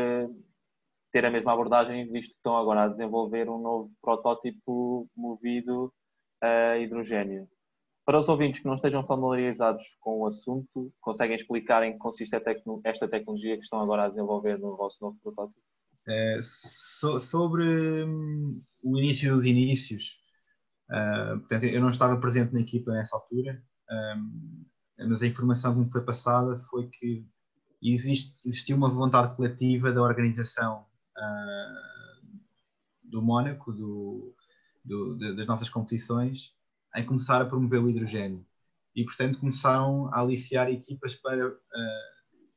ter 1.12 1.24
a 1.24 1.30
mesma 1.30 1.52
abordagem, 1.52 2.11
visto 2.11 2.30
que 2.30 2.37
estão 2.37 2.57
agora 2.57 2.85
a 2.85 2.88
desenvolver 2.88 3.48
um 3.48 3.59
novo 3.59 3.92
protótipo 4.02 5.09
movido 5.16 5.92
a 6.40 6.76
hidrogênio. 6.78 7.48
Para 8.05 8.19
os 8.19 8.29
ouvintes 8.29 8.61
que 8.61 8.67
não 8.67 8.75
estejam 8.75 9.07
familiarizados 9.07 9.97
com 10.01 10.21
o 10.21 10.27
assunto, 10.27 10.93
conseguem 11.01 11.37
explicar 11.37 11.83
em 11.83 11.93
que 11.93 11.99
consiste 11.99 12.37
esta 12.85 13.09
tecnologia 13.09 13.57
que 13.57 13.62
estão 13.62 13.81
agora 13.81 14.05
a 14.05 14.09
desenvolver 14.09 14.59
no 14.59 14.77
vosso 14.77 14.99
novo 15.01 15.19
protótipo? 15.23 15.59
É, 16.07 16.38
so, 16.43 17.19
sobre 17.19 18.05
um, 18.05 18.62
o 18.83 18.99
início 18.99 19.35
dos 19.35 19.47
inícios, 19.47 20.19
uh, 20.90 21.38
portanto, 21.38 21.64
eu 21.64 21.81
não 21.81 21.88
estava 21.88 22.21
presente 22.21 22.53
na 22.53 22.61
equipa 22.61 22.93
nessa 22.93 23.17
altura, 23.17 23.62
um, 23.90 24.64
mas 25.09 25.23
a 25.23 25.27
informação 25.27 25.73
que 25.73 25.81
me 25.81 25.90
foi 25.90 26.05
passada 26.05 26.59
foi 26.59 26.88
que 26.88 27.27
existe, 27.83 28.47
existiu 28.47 28.77
uma 28.77 28.90
vontade 28.90 29.35
coletiva 29.35 29.90
da 29.90 30.03
organização 30.03 30.85
uh, 31.17 32.38
do 33.03 33.23
Mónaco, 33.23 33.73
do, 33.73 34.35
do, 34.85 35.17
de, 35.17 35.37
das 35.37 35.47
nossas 35.47 35.71
competições, 35.71 36.53
em 36.94 37.04
começar 37.04 37.40
a 37.40 37.46
promover 37.46 37.80
o 37.80 37.90
hidrogênio. 37.90 38.46
E, 38.94 39.04
portanto, 39.04 39.40
começaram 39.40 40.09
a 40.12 40.20
aliciar 40.20 40.70
equipas 40.70 41.14
para 41.14 41.48
uh, 41.48 41.57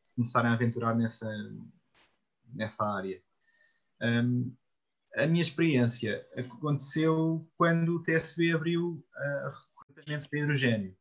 se 0.04 0.14
começarem 0.14 0.52
a 0.52 0.54
aventurar 0.54 0.96
nessa, 0.96 1.28
nessa 2.54 2.86
área. 2.86 3.20
Um, 4.02 4.56
a 5.16 5.26
minha 5.26 5.42
experiência 5.42 6.26
aconteceu 6.38 7.50
quando 7.58 7.96
o 7.96 8.04
TSB 8.04 8.54
abriu 8.54 9.04
uh, 9.16 9.80
recrutamento 9.80 10.30
para 10.30 10.40
hidrogênio. 10.40 10.96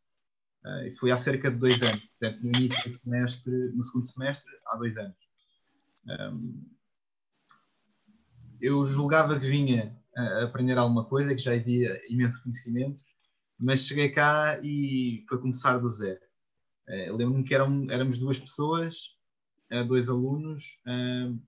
Uh, 0.65 0.93
foi 0.95 1.11
há 1.11 1.17
cerca 1.19 1.51
de 1.51 1.59
dois 1.59 1.83
anos, 1.83 2.03
portanto, 2.19 2.43
no 2.43 2.49
início 2.57 2.91
do 2.91 2.97
semestre, 2.97 3.53
no 3.75 3.85
segundo 3.85 4.07
semestre, 4.07 4.51
há 4.67 4.77
dois 4.77 4.97
anos. 4.97 5.17
Um, 6.07 6.65
eu 8.59 8.85
julgava 8.87 9.39
que 9.39 9.47
vinha 9.47 9.95
a 10.17 10.45
aprender 10.45 10.79
alguma 10.79 11.05
coisa, 11.05 11.35
que 11.35 11.43
já 11.43 11.53
havia 11.53 12.01
imenso 12.11 12.43
conhecimento, 12.43 13.05
mas 13.59 13.87
cheguei 13.87 14.11
cá 14.11 14.61
e 14.63 15.25
foi 15.29 15.39
começar 15.39 15.79
do 15.79 15.89
zero. 15.89 16.21
Uh, 16.89 17.17
Lembro-me 17.17 17.45
que 17.45 17.55
eram, 17.55 17.91
éramos 17.91 18.19
duas 18.19 18.39
pessoas, 18.39 19.17
uh, 19.73 19.85
dois 19.85 20.09
alunos, 20.09 20.79
uh, 20.87 21.41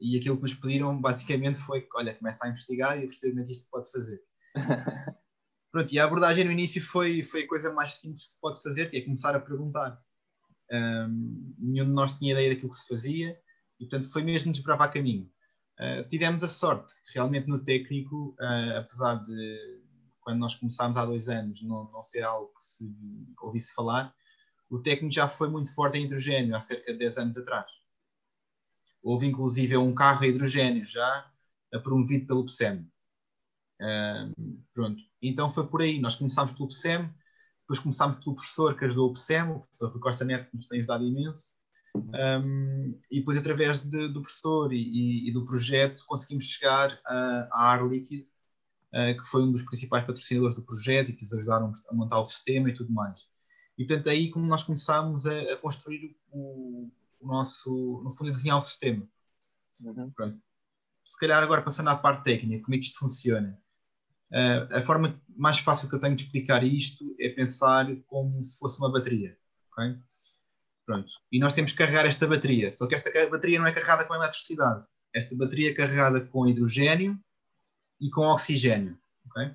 e 0.00 0.16
aquilo 0.16 0.36
que 0.36 0.42
nos 0.42 0.54
pediram 0.54 1.00
basicamente 1.00 1.58
foi: 1.58 1.86
olha, 1.94 2.14
começa 2.14 2.46
a 2.46 2.48
investigar 2.48 2.98
e 2.98 3.06
perceber 3.06 3.32
como 3.32 3.42
é 3.42 3.46
que 3.46 3.52
isto 3.52 3.68
pode 3.70 3.90
fazer. 3.90 4.20
Pronto, 5.72 5.92
e 5.92 5.98
a 5.98 6.04
abordagem 6.04 6.44
no 6.44 6.52
início 6.52 6.80
foi, 6.82 7.22
foi 7.22 7.42
a 7.42 7.48
coisa 7.48 7.72
mais 7.72 7.94
simples 7.94 8.24
que 8.24 8.30
se 8.30 8.40
pode 8.40 8.62
fazer, 8.62 8.90
que 8.90 8.96
é 8.96 9.02
começar 9.02 9.34
a 9.34 9.40
perguntar. 9.40 10.00
Um, 10.72 11.54
nenhum 11.58 11.84
de 11.84 11.92
nós 11.92 12.12
tinha 12.12 12.32
ideia 12.32 12.48
daquilo 12.50 12.70
que 12.70 12.76
se 12.76 12.88
fazia, 12.88 13.38
e 13.78 13.84
portanto 13.84 14.10
foi 14.10 14.22
mesmo 14.22 14.52
desbravar 14.52 14.92
caminho. 14.92 15.30
Uh, 15.78 16.08
tivemos 16.08 16.42
a 16.42 16.48
sorte 16.48 16.94
que 16.94 17.14
realmente 17.14 17.48
no 17.48 17.62
técnico, 17.62 18.34
uh, 18.40 18.78
apesar 18.78 19.16
de 19.16 19.82
quando 20.26 20.40
nós 20.40 20.56
começámos 20.56 20.96
há 20.96 21.06
dois 21.06 21.28
anos 21.28 21.62
não, 21.62 21.88
não 21.92 22.02
ser 22.02 22.24
algo 22.24 22.52
que 22.58 22.64
se 22.64 22.92
ouvisse 23.40 23.72
falar, 23.72 24.12
o 24.68 24.80
técnico 24.80 25.14
já 25.14 25.28
foi 25.28 25.48
muito 25.48 25.72
forte 25.72 25.98
em 25.98 26.04
hidrogênio 26.04 26.56
há 26.56 26.60
cerca 26.60 26.92
de 26.92 26.98
10 26.98 27.18
anos 27.18 27.36
atrás. 27.38 27.70
Houve 29.00 29.28
inclusive 29.28 29.76
um 29.76 29.94
carro 29.94 30.24
a 30.24 30.26
hidrogênio 30.26 30.84
já 30.84 31.30
promovido 31.84 32.26
pelo 32.26 32.44
PSEM. 32.44 32.90
Pronto, 34.74 35.00
então 35.22 35.48
foi 35.48 35.64
por 35.64 35.80
aí. 35.80 36.00
Nós 36.00 36.16
começámos 36.16 36.54
pelo 36.54 36.66
PSEM, 36.70 37.08
depois 37.60 37.78
começámos 37.78 38.16
pelo 38.16 38.34
professor 38.34 38.76
que 38.76 38.84
ajudou 38.84 39.10
o 39.10 39.12
PSEM, 39.12 39.50
o 39.50 39.60
professor 39.60 40.00
Costa 40.00 40.24
Neto, 40.24 40.50
que 40.50 40.56
nos 40.56 40.66
tem 40.66 40.80
ajudado 40.80 41.04
imenso. 41.04 41.52
Um, 41.94 42.98
e 43.12 43.20
depois, 43.20 43.38
através 43.38 43.78
de, 43.78 44.08
do 44.08 44.22
professor 44.22 44.72
e, 44.72 44.76
e, 44.76 45.28
e, 45.28 45.32
do 45.32 45.44
projeto, 45.44 46.04
conseguimos 46.04 46.46
chegar 46.46 46.98
a, 47.06 47.48
Ar 47.52 47.86
Líquido, 47.86 48.26
que 49.14 49.24
foi 49.24 49.42
um 49.42 49.52
dos 49.52 49.62
principais 49.62 50.04
patrocinadores 50.06 50.56
do 50.56 50.62
projeto 50.62 51.10
e 51.10 51.12
que 51.12 51.22
nos 51.22 51.32
ajudaram 51.32 51.72
a 51.88 51.94
montar 51.94 52.18
o 52.18 52.24
sistema 52.24 52.70
e 52.70 52.74
tudo 52.74 52.92
mais. 52.92 53.28
E 53.76 53.84
portanto, 53.84 54.08
aí 54.08 54.30
como 54.30 54.46
nós 54.46 54.62
começámos 54.62 55.26
a, 55.26 55.38
a 55.52 55.56
construir 55.58 56.16
o, 56.30 56.90
o, 57.20 57.26
nosso, 57.26 58.00
no 58.02 58.10
fundo, 58.10 58.30
a 58.30 58.32
desenhar 58.32 58.56
o 58.56 58.62
sistema. 58.62 59.06
Uhum. 59.80 60.40
Se 61.04 61.18
calhar 61.18 61.42
agora 61.42 61.62
passando 61.62 61.88
à 61.88 61.96
parte 61.96 62.24
técnica, 62.24 62.64
como 62.64 62.74
é 62.74 62.78
que 62.78 62.86
isto 62.86 62.98
funciona? 62.98 63.58
Uh, 64.32 64.76
a 64.76 64.82
forma 64.82 65.20
mais 65.36 65.58
fácil 65.58 65.88
que 65.88 65.94
eu 65.94 66.00
tenho 66.00 66.16
de 66.16 66.24
explicar 66.24 66.64
isto 66.64 67.14
é 67.20 67.28
pensar 67.28 67.86
como 68.06 68.42
se 68.42 68.58
fosse 68.58 68.78
uma 68.78 68.90
bateria. 68.90 69.36
Okay? 69.72 69.96
Pronto. 70.86 71.08
E 71.30 71.38
nós 71.38 71.52
temos 71.52 71.72
que 71.72 71.78
carregar 71.78 72.06
esta 72.06 72.26
bateria. 72.26 72.72
Só 72.72 72.86
que 72.86 72.94
esta 72.94 73.10
bateria 73.28 73.58
não 73.58 73.66
é 73.66 73.72
carregada 73.72 74.04
com 74.04 74.14
eletricidade. 74.14 74.84
Esta 75.14 75.36
bateria 75.36 75.70
é 75.70 75.74
carregada 75.74 76.20
com 76.20 76.46
hidrogênio 76.46 77.18
e 78.00 78.10
com 78.10 78.22
oxigênio. 78.22 78.98
Okay? 79.28 79.54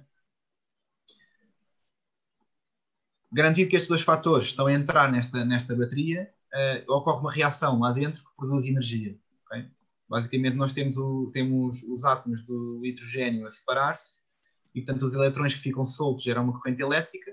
Garantido 3.31 3.69
que 3.69 3.75
estes 3.75 3.89
dois 3.89 4.01
fatores 4.01 4.47
estão 4.47 4.67
a 4.67 4.73
entrar 4.73 5.11
nesta, 5.11 5.45
nesta 5.45 5.75
bateria, 5.75 6.33
uh, 6.53 6.93
ocorre 6.93 7.19
uma 7.19 7.31
reação 7.31 7.79
lá 7.79 7.91
dentro 7.91 8.23
que 8.23 8.35
produz 8.35 8.65
energia. 8.65 9.17
Okay? 9.45 9.69
Basicamente, 10.09 10.55
nós 10.55 10.73
temos, 10.73 10.97
o, 10.97 11.31
temos 11.31 11.83
os 11.83 12.03
átomos 12.03 12.41
do 12.41 12.85
hidrogênio 12.85 13.47
a 13.47 13.49
separar-se 13.49 14.19
e, 14.75 14.81
portanto, 14.81 15.03
os 15.03 15.13
eletrões 15.13 15.53
que 15.53 15.61
ficam 15.61 15.85
soltos 15.85 16.23
geram 16.23 16.43
uma 16.43 16.53
corrente 16.53 16.81
elétrica 16.81 17.31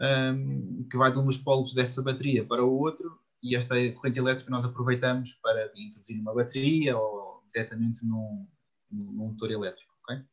um, 0.00 0.86
que 0.88 0.96
vai 0.96 1.10
de 1.10 1.18
um 1.18 1.24
dos 1.24 1.36
polos 1.36 1.74
dessa 1.74 2.02
bateria 2.02 2.44
para 2.44 2.64
o 2.64 2.78
outro 2.78 3.18
e 3.42 3.56
esta 3.56 3.74
corrente 3.92 4.18
elétrica 4.18 4.50
nós 4.50 4.64
aproveitamos 4.64 5.34
para 5.34 5.70
introduzir 5.76 6.16
numa 6.16 6.34
bateria 6.34 6.96
ou 6.96 7.42
diretamente 7.52 8.04
num, 8.04 8.46
num 8.90 9.28
motor 9.28 9.50
elétrico. 9.50 9.87
Okay? 10.08 10.24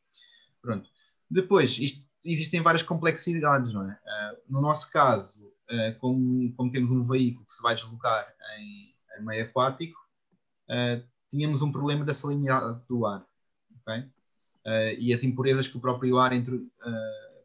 Pronto. 0.62 0.90
Depois, 1.30 1.78
isto, 1.80 2.06
existem 2.24 2.62
várias 2.62 2.84
complexidades, 2.84 3.74
não 3.74 3.90
é? 3.90 3.94
Uh, 3.94 4.38
no 4.50 4.62
nosso 4.62 4.90
caso, 4.92 5.46
uh, 5.46 6.00
como, 6.00 6.54
como, 6.56 6.72
temos 6.72 6.92
um 6.92 7.04
veículo 7.04 7.46
que 7.46 7.54
se 7.54 7.62
vai 7.62 7.76
deslocar 7.76 8.28
em, 8.58 8.94
em 9.20 9.26
meio 9.26 9.44
aquático, 9.44 10.00
uh, 10.70 11.04
tínhamos 11.30 11.62
um 11.62 11.72
problema 11.72 12.06
da 12.06 12.14
salinidade 12.14 12.82
do 12.88 13.06
ar. 13.06 13.26
E 14.98 15.14
as 15.14 15.24
impurezas 15.24 15.68
que 15.68 15.78
o 15.78 15.80
próprio 15.80 16.18
ar 16.18 16.32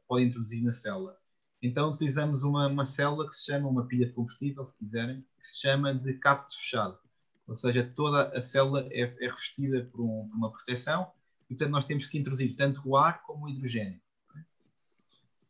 pode 0.08 0.24
introduzir 0.24 0.62
na 0.62 0.72
célula. 0.72 1.20
Então 1.62 1.90
utilizamos 1.90 2.42
uma, 2.42 2.66
uma 2.66 2.86
célula 2.86 3.26
que 3.28 3.34
se 3.34 3.44
chama, 3.44 3.68
uma 3.68 3.86
pilha 3.86 4.06
de 4.06 4.12
combustível, 4.12 4.64
se 4.64 4.74
quiserem, 4.78 5.20
que 5.38 5.46
se 5.46 5.60
chama 5.60 5.94
de 5.94 6.14
capto 6.14 6.56
fechado. 6.56 6.98
Ou 7.46 7.54
seja, 7.54 7.84
toda 7.94 8.28
a 8.36 8.40
célula 8.40 8.88
é, 8.90 9.02
é 9.02 9.26
revestida 9.26 9.84
por, 9.92 10.00
um, 10.00 10.26
por, 10.28 10.36
uma 10.36 10.50
proteção 10.50 11.12
e, 11.50 11.54
portanto, 11.54 11.72
nós 11.72 11.84
temos 11.84 12.06
que 12.06 12.16
introduzir 12.16 12.54
tanto 12.54 12.80
o 12.84 12.96
ar 12.96 13.22
como 13.24 13.46
o 13.46 13.48
hidrogênio. 13.48 14.00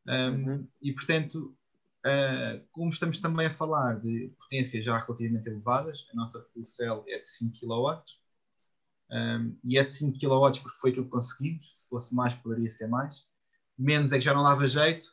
Um, 0.09 0.13
uhum. 0.13 0.69
E, 0.81 0.93
portanto, 0.95 1.55
uh, 2.07 2.67
como 2.73 2.89
estamos 2.89 3.19
também 3.19 3.47
a 3.47 3.51
falar 3.51 4.01
de 4.01 4.33
potências 4.39 4.83
já 4.83 4.99
relativamente 4.99 5.49
elevadas, 5.49 6.07
a 6.11 6.17
nossa 6.17 6.43
fuel 6.53 6.65
cell 6.65 7.05
é 7.07 7.19
de 7.19 7.29
5 7.29 7.61
kW, 7.61 8.03
Um, 9.13 9.59
e 9.65 9.77
é 9.77 9.83
de 9.83 9.91
5 9.91 10.17
kW 10.21 10.63
porque 10.63 10.79
foi 10.79 10.91
aquilo 10.91 11.07
que 11.07 11.11
conseguimos. 11.11 11.83
Se 11.83 11.89
fosse 11.89 12.15
mais, 12.15 12.33
poderia 12.33 12.71
ser 12.71 12.87
mais. 12.87 13.25
Menos 13.77 14.13
é 14.13 14.19
que 14.19 14.25
já 14.25 14.33
não 14.33 14.45
dava 14.45 14.69
jeito, 14.69 15.05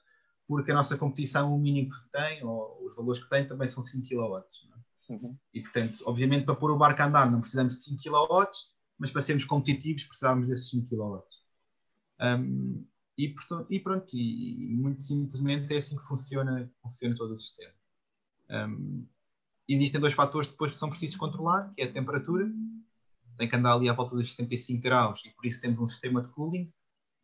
porque 0.47 0.71
a 0.71 0.75
nossa 0.75 0.95
competição, 0.95 1.51
o 1.51 1.57
mínimo 1.57 1.89
que 1.89 2.11
tem, 2.11 2.43
ou 2.43 2.85
os 2.85 2.95
valores 2.95 3.23
que 3.23 3.27
tem, 3.27 3.47
também 3.47 3.67
são 3.67 3.81
5 3.81 4.07
kW. 4.07 4.37
É? 4.37 5.13
Uhum. 5.13 5.35
E, 5.51 5.61
portanto, 5.61 6.03
obviamente, 6.05 6.45
para 6.45 6.55
pôr 6.55 6.69
o 6.69 6.77
barco 6.77 7.01
a 7.01 7.07
andar 7.07 7.31
não 7.31 7.39
precisamos 7.39 7.73
de 7.73 7.79
5 7.85 8.03
kW, 8.03 8.51
mas 8.97 9.11
para 9.11 9.21
sermos 9.21 9.45
competitivos 9.45 10.03
precisávamos 10.03 10.47
desses 10.47 10.69
5 10.69 10.89
kW. 10.89 11.23
Um, 12.19 12.85
e, 13.17 13.29
portanto, 13.29 13.67
e 13.69 13.79
pronto, 13.79 14.15
e, 14.15 14.65
e, 14.65 14.75
muito 14.75 15.01
simplesmente 15.01 15.73
é 15.73 15.77
assim 15.77 15.95
que 15.95 16.03
funciona, 16.03 16.71
funciona 16.81 17.15
todo 17.15 17.33
o 17.33 17.37
sistema. 17.37 17.73
Um, 18.49 19.07
existem 19.67 19.99
dois 19.99 20.13
fatores 20.13 20.47
depois 20.47 20.71
que 20.71 20.77
são 20.77 20.89
precisos 20.89 21.17
controlar, 21.17 21.73
que 21.73 21.81
é 21.81 21.85
a 21.85 21.91
temperatura, 21.91 22.47
tem 23.37 23.47
que 23.47 23.55
andar 23.55 23.73
ali 23.73 23.87
à 23.87 23.93
volta 23.93 24.15
dos 24.15 24.29
65 24.29 24.81
graus 24.81 25.23
e 25.25 25.29
por 25.29 25.45
isso 25.45 25.61
temos 25.61 25.79
um 25.79 25.87
sistema 25.87 26.21
de 26.21 26.29
cooling. 26.29 26.71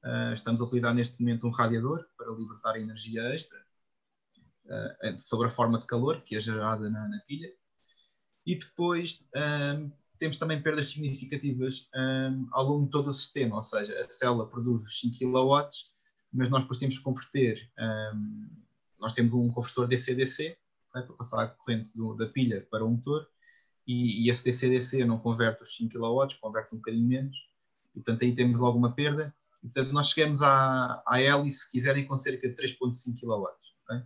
Uh, 0.03 0.33
estamos 0.33 0.61
a 0.61 0.65
utilizar 0.65 0.93
neste 0.93 1.19
momento 1.19 1.47
um 1.47 1.51
radiador 1.51 2.05
para 2.17 2.31
libertar 2.31 2.77
energia 2.77 3.21
extra 3.33 3.57
uh, 4.65 5.19
sobre 5.19 5.47
a 5.47 5.49
forma 5.49 5.79
de 5.79 5.85
calor 5.85 6.21
que 6.21 6.35
é 6.35 6.39
gerada 6.39 6.89
na, 6.89 7.07
na 7.07 7.19
pilha. 7.21 7.51
E 8.45 8.55
depois 8.55 9.25
temos 10.17 10.37
também 10.37 10.61
perdas 10.61 10.89
significativas 10.89 11.89
um, 11.95 12.47
ao 12.51 12.65
longo 12.65 12.85
de 12.85 12.91
todo 12.91 13.07
o 13.07 13.11
sistema, 13.11 13.55
ou 13.55 13.63
seja, 13.63 13.99
a 13.99 14.03
célula 14.03 14.47
produz 14.47 14.99
5 14.99 15.17
kW, 15.17 15.67
mas 16.31 16.49
nós 16.49 16.61
depois 16.61 16.79
temos 16.79 16.97
que 16.97 17.03
converter, 17.03 17.69
um, 17.77 18.49
nós 18.99 19.13
temos 19.13 19.33
um 19.33 19.51
conversor 19.51 19.87
DC-DC 19.87 20.57
né, 20.95 21.01
para 21.01 21.15
passar 21.15 21.43
a 21.43 21.47
corrente 21.47 21.93
do, 21.95 22.13
da 22.15 22.27
pilha 22.27 22.65
para 22.69 22.85
o 22.85 22.89
motor, 22.89 23.27
e, 23.85 24.25
e 24.25 24.29
esse 24.29 24.45
DC-DC 24.45 25.03
não 25.05 25.19
converte 25.19 25.63
os 25.63 25.75
5 25.75 25.93
kW, 25.93 26.39
converte 26.39 26.73
um 26.73 26.77
bocadinho 26.77 27.07
menos, 27.07 27.35
e 27.91 27.99
portanto 27.99 28.23
aí 28.23 28.33
temos 28.33 28.57
logo 28.57 28.77
uma 28.77 28.93
perda, 28.93 29.35
e 29.63 29.67
portanto 29.67 29.91
nós 29.91 30.09
chegamos 30.09 30.41
à, 30.41 31.03
à 31.05 31.21
hélice, 31.21 31.59
se 31.59 31.71
quiserem, 31.71 32.05
com 32.05 32.17
cerca 32.17 32.47
de 32.47 32.55
3.5 32.55 33.19
kW. 33.19 33.47
Okay? 33.83 34.03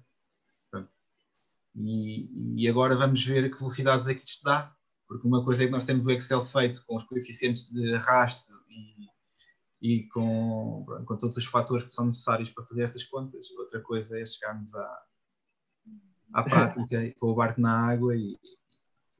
E, 1.75 2.63
e, 2.63 2.69
agora 2.69 2.95
vamos 2.95 3.23
ver 3.23 3.51
que 3.51 3.59
velocidades 3.59 4.07
é 4.07 4.15
que 4.15 4.21
isto 4.21 4.43
dá, 4.43 4.75
porque 5.07 5.27
uma 5.27 5.43
coisa 5.43 5.63
é 5.63 5.65
que 5.67 5.71
nós 5.71 5.85
temos 5.85 6.05
o 6.05 6.11
Excel 6.11 6.43
feito 6.43 6.85
com 6.85 6.95
os 6.95 7.03
coeficientes 7.03 7.69
de 7.69 7.93
arrasto 7.95 8.53
e, 8.69 9.07
e 9.81 10.07
com, 10.09 10.85
com 11.05 11.17
todos 11.17 11.37
os 11.37 11.45
fatores 11.45 11.85
que 11.85 11.91
são 11.91 12.05
necessários 12.05 12.49
para 12.49 12.65
fazer 12.65 12.83
estas 12.83 13.03
contas, 13.05 13.49
outra 13.51 13.79
coisa 13.79 14.19
é 14.19 14.25
chegarmos 14.25 14.73
à, 14.75 15.03
à 16.33 16.43
prática 16.43 17.13
com 17.19 17.27
o 17.27 17.35
barco 17.35 17.61
na 17.61 17.89
água 17.89 18.15
e, 18.15 18.37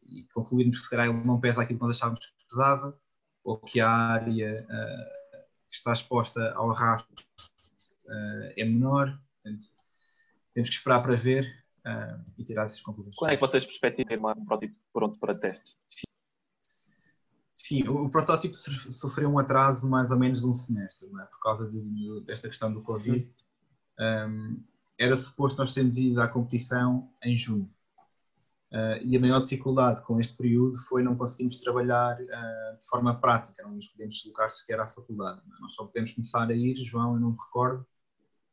e 0.05 0.23
concluirmos 0.33 0.77
que 0.77 0.83
se 0.83 0.89
calhar 0.89 1.13
não 1.25 1.39
pesa 1.39 1.61
aquilo 1.61 1.79
que 1.79 1.85
nós 1.85 1.97
achávamos 1.97 2.25
que 2.25 2.47
pesava, 2.49 2.99
ou 3.43 3.57
que 3.57 3.79
a 3.79 3.89
área 3.89 4.65
uh, 4.65 5.37
que 5.69 5.75
está 5.75 5.93
exposta 5.93 6.51
ao 6.53 6.71
arrasto 6.71 7.13
uh, 7.13 8.53
é 8.57 8.65
menor. 8.65 9.17
Portanto, 9.41 9.65
temos 10.53 10.69
que 10.69 10.75
esperar 10.75 11.01
para 11.01 11.15
ver 11.15 11.65
uh, 11.87 12.23
e 12.37 12.43
tirar 12.43 12.65
essas 12.65 12.81
conclusões. 12.81 13.15
Quando 13.15 13.31
é 13.31 13.35
que 13.35 13.41
vocês 13.41 13.65
perspectivam 13.65 14.33
ter 14.33 14.41
um 14.41 14.45
protótipo 14.45 14.75
pronto 14.93 15.19
para 15.19 15.39
teste? 15.39 15.77
Sim. 15.87 16.07
Sim, 17.55 17.87
o, 17.87 18.05
o 18.05 18.09
protótipo 18.09 18.55
sofreu 18.55 19.29
um 19.29 19.39
atraso 19.39 19.89
mais 19.89 20.11
ou 20.11 20.17
menos 20.17 20.41
de 20.41 20.47
um 20.47 20.53
semestre, 20.53 21.07
é? 21.07 21.25
por 21.25 21.39
causa 21.41 21.67
de, 21.67 21.81
de, 21.81 22.21
desta 22.25 22.47
questão 22.47 22.71
do 22.71 22.81
Covid. 22.81 23.29
Um, 23.99 24.63
era 24.97 25.15
suposto 25.15 25.59
nós 25.59 25.73
termos 25.73 25.97
ido 25.97 26.21
à 26.21 26.27
competição 26.27 27.11
em 27.23 27.35
junho. 27.35 27.69
Uh, 28.71 28.99
e 29.01 29.15
a 29.15 29.19
maior 29.19 29.39
dificuldade 29.39 30.01
com 30.03 30.19
este 30.19 30.35
período 30.35 30.77
foi 30.89 31.01
não 31.01 31.15
conseguirmos 31.15 31.55
trabalhar 31.57 32.19
uh, 32.19 32.77
de 32.77 32.85
forma 32.85 33.15
prática, 33.15 33.63
não 33.63 33.71
nos 33.71 33.87
podemos 33.87 34.15
deslocar 34.15 34.49
sequer 34.49 34.79
à 34.79 34.87
faculdade. 34.87 35.39
É? 35.39 35.61
Nós 35.61 35.73
só 35.73 35.85
podemos 35.85 36.11
começar 36.11 36.49
a 36.49 36.53
ir, 36.53 36.75
João, 36.83 37.13
eu 37.13 37.19
não 37.19 37.31
me 37.31 37.37
recordo, 37.37 37.85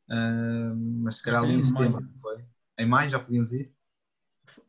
uh, 0.09 0.75
mas 1.03 1.17
se 1.17 1.23
calhar 1.23 1.43
ali 1.43 1.55
em 1.55 1.61
setembro, 1.61 2.07
foi? 2.21 2.45
Em 2.77 2.85
maio 2.85 3.09
já 3.09 3.19
podíamos 3.19 3.51
ir? 3.53 3.73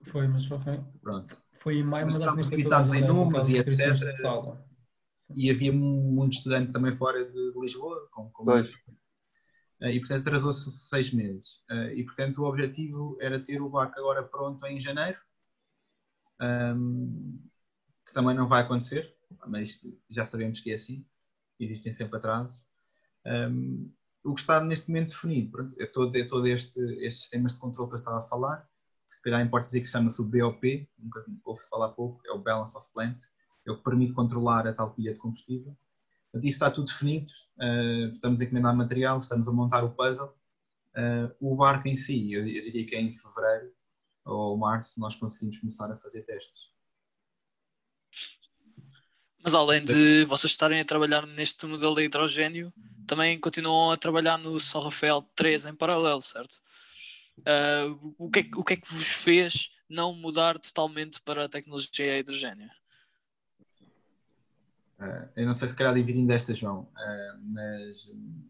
Foi, 0.02 0.26
mas 0.28 0.44
só 0.44 0.58
foi. 0.58 0.80
Pronto. 1.02 1.36
Foi 1.54 1.78
em 1.78 1.84
maio, 1.84 2.06
mas 2.06 2.14
estávamos 2.14 2.46
limitados 2.46 2.92
em 2.92 3.00
números 3.02 3.48
e 3.48 3.56
etc. 3.56 3.78
E 5.34 5.50
havia 5.50 5.72
muito 5.72 6.34
estudante 6.34 6.72
também 6.72 6.94
fora 6.94 7.24
de, 7.24 7.52
Lisboa, 7.60 8.08
como, 8.12 8.30
como 8.30 8.52
e 9.80 9.98
portanto 9.98 10.20
atrasou-se 10.22 10.70
seis 10.70 11.12
meses. 11.12 11.62
E 11.94 12.02
portanto 12.04 12.38
o 12.38 12.44
objetivo 12.44 13.18
era 13.20 13.42
ter 13.42 13.60
o 13.60 13.68
barco 13.68 13.98
agora 13.98 14.22
pronto 14.22 14.64
em 14.66 14.80
janeiro 14.80 15.18
um, 16.40 17.38
que 18.06 18.12
também 18.12 18.34
não 18.34 18.48
vai 18.48 18.62
acontecer, 18.62 19.14
mas 19.46 19.82
já 20.08 20.24
sabemos 20.24 20.60
que 20.60 20.70
é 20.70 20.74
assim, 20.74 21.04
existem 21.58 21.92
sempre 21.92 22.16
atrasos. 22.16 22.64
O 24.26 24.34
que 24.34 24.40
está 24.40 24.60
neste 24.60 24.88
momento 24.88 25.10
definido 25.10 25.74
é 25.78 25.86
todo, 25.86 26.16
é 26.16 26.24
todo 26.24 26.46
este, 26.48 26.80
estes 27.04 27.20
sistemas 27.20 27.52
de 27.52 27.58
controle 27.60 27.88
que 27.88 27.94
eu 27.94 27.98
estava 27.98 28.18
a 28.18 28.22
falar, 28.22 28.68
se 29.06 29.22
calhar 29.22 29.40
importa 29.40 29.66
dizer 29.66 29.80
que 29.80 29.86
chama-se 29.86 30.20
o 30.20 30.24
BOP, 30.24 30.88
nunca 30.98 31.24
ouve-se 31.44 31.68
falar 31.68 31.90
pouco, 31.90 32.20
é 32.26 32.32
o 32.32 32.38
Balance 32.38 32.76
of 32.76 32.88
Plant, 32.92 33.20
é 33.64 33.70
o 33.70 33.76
que 33.76 33.84
permite 33.84 34.12
controlar 34.14 34.66
a 34.66 34.72
tal 34.72 34.92
pilha 34.94 35.12
de 35.12 35.18
combustível. 35.18 35.76
Portanto, 36.24 36.44
isso 36.44 36.56
está 36.56 36.70
tudo 36.70 36.86
definido, 36.86 37.32
uh, 37.58 38.12
estamos 38.12 38.40
a 38.40 38.44
encomendar 38.44 38.74
material, 38.74 39.18
estamos 39.20 39.46
a 39.46 39.52
montar 39.52 39.84
o 39.84 39.94
puzzle. 39.94 40.34
Uh, 40.96 41.32
o 41.40 41.54
barco 41.54 41.86
em 41.86 41.94
si, 41.94 42.32
eu, 42.32 42.40
eu 42.40 42.64
diria 42.64 42.84
que 42.84 42.96
é 42.96 43.00
em 43.00 43.12
fevereiro, 43.12 43.72
ou 44.24 44.58
março 44.58 44.98
nós 44.98 45.14
conseguimos 45.14 45.58
começar 45.58 45.90
a 45.90 45.96
fazer 45.96 46.22
testes. 46.22 46.70
Mas 49.40 49.54
além 49.54 49.84
de 49.84 50.24
vocês 50.24 50.50
estarem 50.50 50.80
a 50.80 50.84
trabalhar 50.84 51.24
neste 51.26 51.64
modelo 51.64 51.94
de 51.94 52.04
hidrogênio, 52.04 52.72
também 53.06 53.38
continuam 53.38 53.90
a 53.90 53.96
trabalhar 53.96 54.38
no 54.38 54.58
São 54.58 54.82
Rafael 54.82 55.22
3 55.34 55.66
em 55.66 55.74
paralelo, 55.74 56.20
certo? 56.20 56.60
Uh, 57.40 58.14
o, 58.18 58.30
que 58.30 58.40
é, 58.40 58.44
o 58.56 58.64
que 58.64 58.74
é 58.74 58.76
que 58.76 58.92
vos 58.92 59.08
fez 59.08 59.70
não 59.88 60.12
mudar 60.14 60.58
totalmente 60.58 61.20
para 61.20 61.44
a 61.44 61.48
tecnologia 61.48 62.14
a 62.14 62.18
hidrogênio? 62.18 62.70
Uh, 64.98 65.28
eu 65.36 65.46
não 65.46 65.54
sei 65.54 65.68
se 65.68 65.76
calhar 65.76 65.94
dividindo 65.94 66.32
esta, 66.32 66.54
João, 66.54 66.80
uh, 66.80 67.38
mas 67.42 68.08
um, 68.08 68.48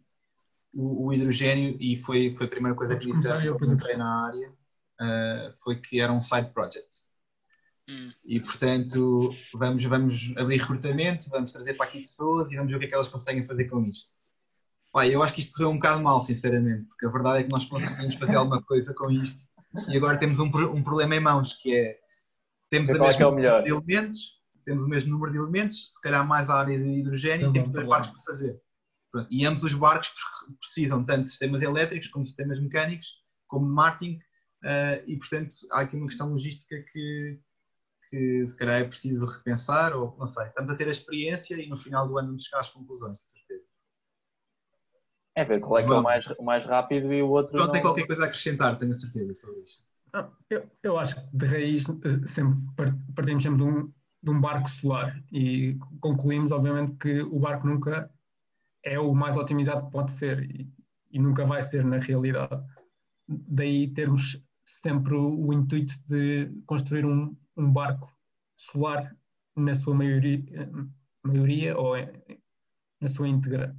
o, 0.72 1.06
o, 1.06 1.12
hidrogênio, 1.12 1.76
e 1.80 1.96
foi, 1.96 2.30
foi 2.30 2.46
a 2.46 2.50
primeira 2.50 2.76
coisa 2.76 2.96
que 2.96 3.10
disse 3.10 3.26
eu 3.28 3.56
entrei 3.56 3.96
na 3.96 4.26
área, 4.26 4.50
uh, 4.50 5.56
foi 5.56 5.80
que 5.80 6.00
era 6.00 6.12
um 6.12 6.20
side 6.20 6.50
project. 6.52 7.04
Hum. 7.88 8.12
E 8.24 8.40
portanto, 8.40 9.34
vamos, 9.54 9.84
vamos 9.84 10.34
abrir 10.36 10.58
recrutamento, 10.58 11.28
vamos 11.30 11.52
trazer 11.52 11.74
para 11.74 11.86
aqui 11.86 12.00
pessoas 12.00 12.50
e 12.50 12.56
vamos 12.56 12.70
ver 12.70 12.76
o 12.76 12.80
que 12.80 12.86
é 12.86 12.88
que 12.88 12.94
elas 12.94 13.08
conseguem 13.08 13.46
fazer 13.46 13.64
com 13.66 13.84
isto. 13.84 14.18
Pai, 14.96 15.14
eu 15.14 15.22
acho 15.22 15.34
que 15.34 15.40
isto 15.40 15.52
correu 15.52 15.68
um 15.68 15.74
bocado 15.74 16.02
mal, 16.02 16.22
sinceramente, 16.22 16.84
porque 16.84 17.04
a 17.04 17.10
verdade 17.10 17.40
é 17.40 17.42
que 17.42 17.50
nós 17.50 17.66
conseguimos 17.66 18.14
fazer 18.14 18.34
alguma 18.36 18.62
coisa 18.62 18.94
com 18.94 19.10
isto 19.10 19.42
e 19.88 19.94
agora 19.94 20.16
temos 20.16 20.38
um, 20.38 20.46
um 20.46 20.82
problema 20.82 21.14
em 21.14 21.20
mãos 21.20 21.52
que 21.52 21.76
é 21.76 21.98
temos 22.70 22.90
o 22.90 22.98
mesmo 22.98 23.22
é 23.22 23.24
número 23.26 23.62
de 23.62 23.70
elementos, 23.70 24.18
temos 24.64 24.84
o 24.84 24.88
mesmo 24.88 25.10
número 25.10 25.32
de 25.32 25.38
elementos, 25.38 25.92
se 25.92 26.00
calhar 26.00 26.26
mais 26.26 26.48
a 26.48 26.60
área 26.60 26.78
de 26.78 26.88
hidrogênio, 26.88 27.50
e 27.50 27.52
temos 27.52 27.72
dois 27.72 27.86
barcos 27.86 28.10
para 28.10 28.22
fazer. 28.22 28.58
Pronto. 29.12 29.28
E 29.30 29.44
ambos 29.44 29.64
os 29.64 29.74
barcos 29.74 30.10
precisam 30.58 31.04
tanto 31.04 31.24
de 31.24 31.28
sistemas 31.28 31.60
elétricos 31.60 32.08
como 32.08 32.24
de 32.24 32.30
sistemas 32.30 32.58
mecânicos, 32.58 33.06
como 33.46 33.66
de 33.66 33.72
marketing, 33.72 34.18
Uh, 34.64 34.98
e, 35.06 35.16
portanto, 35.18 35.54
há 35.70 35.80
aqui 35.80 35.96
uma 35.96 36.06
questão 36.06 36.30
logística 36.32 36.74
que, 36.90 37.38
que 38.10 38.46
se 38.46 38.56
calhar 38.56 38.80
é 38.80 38.84
preciso 38.84 39.24
repensar, 39.26 39.94
ou 39.94 40.16
não 40.18 40.26
sei. 40.26 40.46
Estamos 40.46 40.72
a 40.72 40.76
ter 40.76 40.88
a 40.88 40.90
experiência 40.90 41.54
e 41.54 41.68
no 41.68 41.76
final 41.76 42.08
do 42.08 42.18
ano 42.18 42.28
vamos 42.28 42.44
chegar 42.44 42.60
às 42.60 42.70
conclusões. 42.70 43.20
É 45.36 45.44
ver 45.44 45.60
qual 45.60 45.78
é 45.78 45.84
que 45.84 45.92
é 45.92 45.94
o 45.94 46.02
mais, 46.02 46.26
o 46.26 46.42
mais 46.42 46.64
rápido 46.64 47.12
e 47.12 47.22
o 47.22 47.28
outro. 47.28 47.58
Não, 47.58 47.66
não 47.66 47.72
tem 47.72 47.82
qualquer 47.82 48.06
coisa 48.06 48.24
a 48.24 48.26
acrescentar, 48.26 48.78
tenho 48.78 48.92
a 48.92 48.94
certeza 48.94 49.34
sobre 49.34 49.60
isto. 49.60 49.84
eu, 50.48 50.66
eu 50.82 50.98
acho 50.98 51.14
que 51.14 51.36
de 51.36 51.46
raiz 51.46 51.86
eh, 51.88 52.26
sempre 52.26 52.58
partimos 53.14 53.42
sempre 53.42 53.58
de 53.58 53.64
um, 53.64 53.92
de 54.22 54.30
um 54.30 54.40
barco 54.40 54.70
solar 54.70 55.22
e 55.30 55.78
concluímos, 56.00 56.50
obviamente, 56.52 56.92
que 56.92 57.20
o 57.20 57.38
barco 57.38 57.66
nunca 57.66 58.10
é 58.82 58.98
o 58.98 59.12
mais 59.14 59.36
otimizado 59.36 59.84
que 59.84 59.92
pode 59.92 60.12
ser 60.12 60.42
e, 60.50 60.72
e 61.10 61.18
nunca 61.18 61.44
vai 61.44 61.60
ser 61.60 61.84
na 61.84 61.98
realidade. 61.98 62.64
Daí 63.28 63.92
termos 63.92 64.42
sempre 64.64 65.14
o, 65.14 65.48
o 65.48 65.52
intuito 65.52 65.92
de 66.08 66.50
construir 66.64 67.04
um, 67.04 67.36
um, 67.58 67.70
barco 67.70 68.10
solar 68.56 69.14
na 69.54 69.74
sua 69.74 69.94
maioria, 69.94 70.70
maioria 71.22 71.76
ou 71.76 71.94
na 73.00 73.08
sua 73.08 73.28
íntegra. 73.28 73.76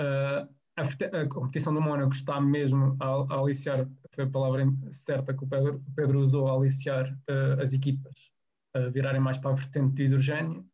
Uh, 0.00 0.61
a, 0.76 0.82
a, 0.82 1.28
competição 1.28 1.74
do 1.74 1.80
Mónaco 1.80 2.14
está 2.14 2.40
mesmo 2.40 2.96
a, 3.00 3.34
a, 3.34 3.38
aliciar, 3.38 3.88
foi 4.14 4.24
a 4.24 4.30
palavra 4.30 4.64
certa 4.92 5.34
que 5.34 5.44
o 5.44 5.46
Pedro, 5.46 5.76
o 5.76 5.94
Pedro 5.94 6.20
usou, 6.20 6.48
a 6.48 6.54
aliciar 6.54 7.12
uh, 7.12 7.60
as 7.60 7.72
equipas 7.72 8.32
a 8.74 8.88
virarem 8.88 9.20
mais 9.20 9.36
para 9.36 9.50
a 9.50 9.54
vertente 9.54 9.94
de 9.94 10.04
hidrogênio, 10.04 10.66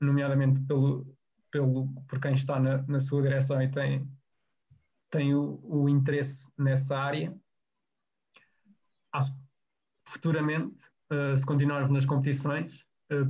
nomeadamente 0.00 0.60
pelo, 0.60 1.04
pelo, 1.50 1.88
por 2.06 2.20
quem 2.20 2.34
está 2.34 2.60
na, 2.60 2.82
na 2.82 3.00
sua 3.00 3.22
direção 3.22 3.60
e 3.60 3.68
tem, 3.68 4.08
tem 5.10 5.34
o, 5.34 5.60
o 5.64 5.88
interesse 5.88 6.48
nessa 6.56 6.96
área. 6.96 7.36
Futuramente, 10.06 10.88
uh, 11.12 11.36
se 11.36 11.44
continuarmos 11.44 11.90
nas 11.90 12.06
competições, 12.06 12.84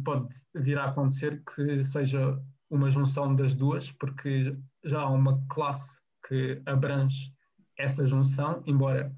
pode 0.05 0.29
vir 0.55 0.79
a 0.79 0.87
acontecer 0.87 1.43
que 1.43 1.83
seja 1.85 2.38
uma 2.70 2.90
junção 2.90 3.35
das 3.35 3.54
duas, 3.54 3.90
porque 3.90 4.56
já 4.85 5.02
há 5.02 5.11
uma 5.11 5.44
classe 5.48 6.00
que 6.26 6.62
abrange 6.64 7.35
essa 7.76 8.06
junção, 8.06 8.62
embora 8.64 9.14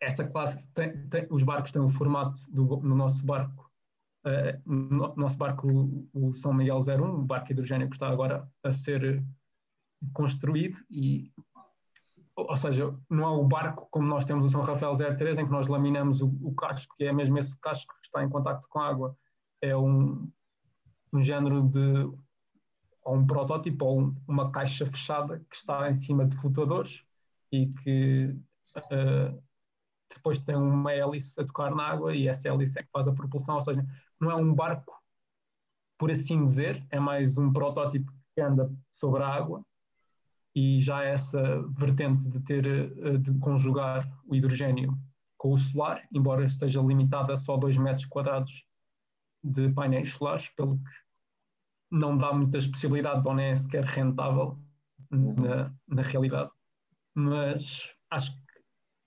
essa 0.00 0.24
classe 0.24 0.68
tem, 0.72 1.06
tem, 1.08 1.26
os 1.30 1.42
barcos 1.42 1.70
têm 1.70 1.82
o 1.82 1.88
formato 1.88 2.40
do 2.48 2.78
no 2.78 2.94
nosso 2.94 3.24
barco 3.24 3.70
uh, 4.24 4.72
no 4.72 5.14
nosso 5.14 5.36
barco 5.36 5.68
o, 5.70 6.08
o, 6.12 6.34
São 6.34 6.54
Miguel 6.54 6.78
01 6.78 7.02
o 7.02 7.22
barco 7.22 7.52
hidrogênio 7.52 7.90
que 7.90 7.96
está 7.96 8.08
agora 8.08 8.48
a 8.62 8.72
ser 8.72 9.22
construído 10.14 10.78
e 10.90 11.30
ou 12.36 12.56
seja, 12.56 12.92
não 13.08 13.24
é 13.24 13.28
o 13.28 13.44
barco 13.44 13.86
como 13.90 14.08
nós 14.08 14.24
temos 14.24 14.44
o 14.44 14.48
São 14.48 14.62
Rafael 14.62 14.94
03 14.96 15.38
em 15.38 15.46
que 15.46 15.52
nós 15.52 15.68
laminamos 15.68 16.20
o, 16.20 16.26
o 16.42 16.52
casco, 16.54 16.94
que 16.96 17.04
é 17.04 17.12
mesmo 17.12 17.38
esse 17.38 17.56
casco 17.60 17.94
que 17.94 18.06
está 18.06 18.24
em 18.24 18.28
contato 18.28 18.66
com 18.68 18.80
a 18.80 18.88
água. 18.88 19.16
É 19.62 19.76
um, 19.76 20.28
um 21.14 21.22
género 21.22 21.62
de 21.62 22.10
ou 23.04 23.16
um 23.16 23.26
protótipo 23.26 23.84
ou 23.84 24.00
um, 24.00 24.16
uma 24.26 24.50
caixa 24.50 24.86
fechada 24.86 25.38
que 25.50 25.56
está 25.56 25.90
em 25.90 25.94
cima 25.94 26.26
de 26.26 26.36
flutuadores 26.36 27.04
e 27.52 27.66
que 27.66 28.34
uh, 28.76 29.42
depois 30.12 30.38
tem 30.38 30.56
uma 30.56 30.92
hélice 30.92 31.38
a 31.38 31.44
tocar 31.44 31.74
na 31.74 31.84
água 31.84 32.14
e 32.14 32.28
essa 32.28 32.48
hélice 32.48 32.78
é 32.78 32.82
que 32.82 32.90
faz 32.90 33.06
a 33.06 33.12
propulsão, 33.12 33.56
ou 33.56 33.60
seja, 33.60 33.84
não 34.20 34.30
é 34.30 34.36
um 34.36 34.54
barco, 34.54 34.94
por 35.98 36.10
assim 36.10 36.44
dizer, 36.44 36.84
é 36.90 36.98
mais 36.98 37.36
um 37.36 37.52
protótipo 37.52 38.12
que 38.34 38.40
anda 38.40 38.72
sobre 38.90 39.22
a 39.22 39.28
água 39.28 39.64
e 40.54 40.80
já 40.80 41.02
essa 41.02 41.62
vertente 41.68 42.28
de 42.28 42.40
ter 42.40 42.66
eh, 42.66 43.18
de 43.18 43.36
conjugar 43.38 44.08
o 44.26 44.34
hidrogênio 44.34 44.96
com 45.36 45.52
o 45.52 45.58
solar, 45.58 46.06
embora 46.12 46.46
esteja 46.46 46.80
limitada 46.80 47.34
a 47.34 47.36
só 47.36 47.56
2 47.56 47.76
metros 47.76 48.06
quadrados 48.06 48.64
de 49.42 49.68
painéis 49.70 50.12
solares, 50.12 50.48
pelo 50.48 50.78
que 50.78 51.03
não 51.94 52.18
dá 52.18 52.32
muitas 52.32 52.66
possibilidades 52.66 53.24
ou 53.24 53.34
nem 53.34 53.46
é 53.46 53.54
sequer 53.54 53.84
rentável 53.84 54.58
na, 55.10 55.72
na 55.86 56.02
realidade. 56.02 56.50
Mas 57.14 57.96
acho 58.10 58.32
que 58.32 58.42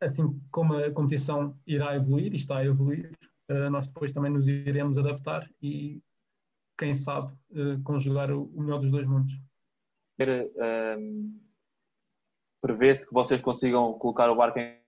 assim 0.02 0.40
como 0.52 0.78
a 0.78 0.92
competição 0.92 1.58
irá 1.68 1.96
evoluir 1.96 2.34
e 2.34 2.38
está 2.38 2.58
a 2.58 2.66
evoluir, 2.66 3.12
uh, 3.52 3.70
nós 3.70 3.88
depois 3.88 4.12
também 4.14 4.32
nos 4.32 4.48
iremos 4.48 4.98
adaptar 4.98 5.50
e, 5.62 6.02
quem 6.78 6.94
sabe, 6.94 7.34
uh, 7.52 7.82
conjugar 7.84 8.32
o, 8.32 8.46
o, 8.56 8.62
melhor 8.62 8.80
dos 8.80 8.92
dois 8.92 9.06
mundos. 9.06 9.34
Um, 10.20 10.24
ehm, 10.24 11.48
Prevê-se 12.62 13.06
que 13.06 13.14
vocês 13.14 13.42
consigam 13.42 13.94
colocar 14.00 14.30
o 14.32 14.36
barco 14.36 14.58
em, 14.60 14.82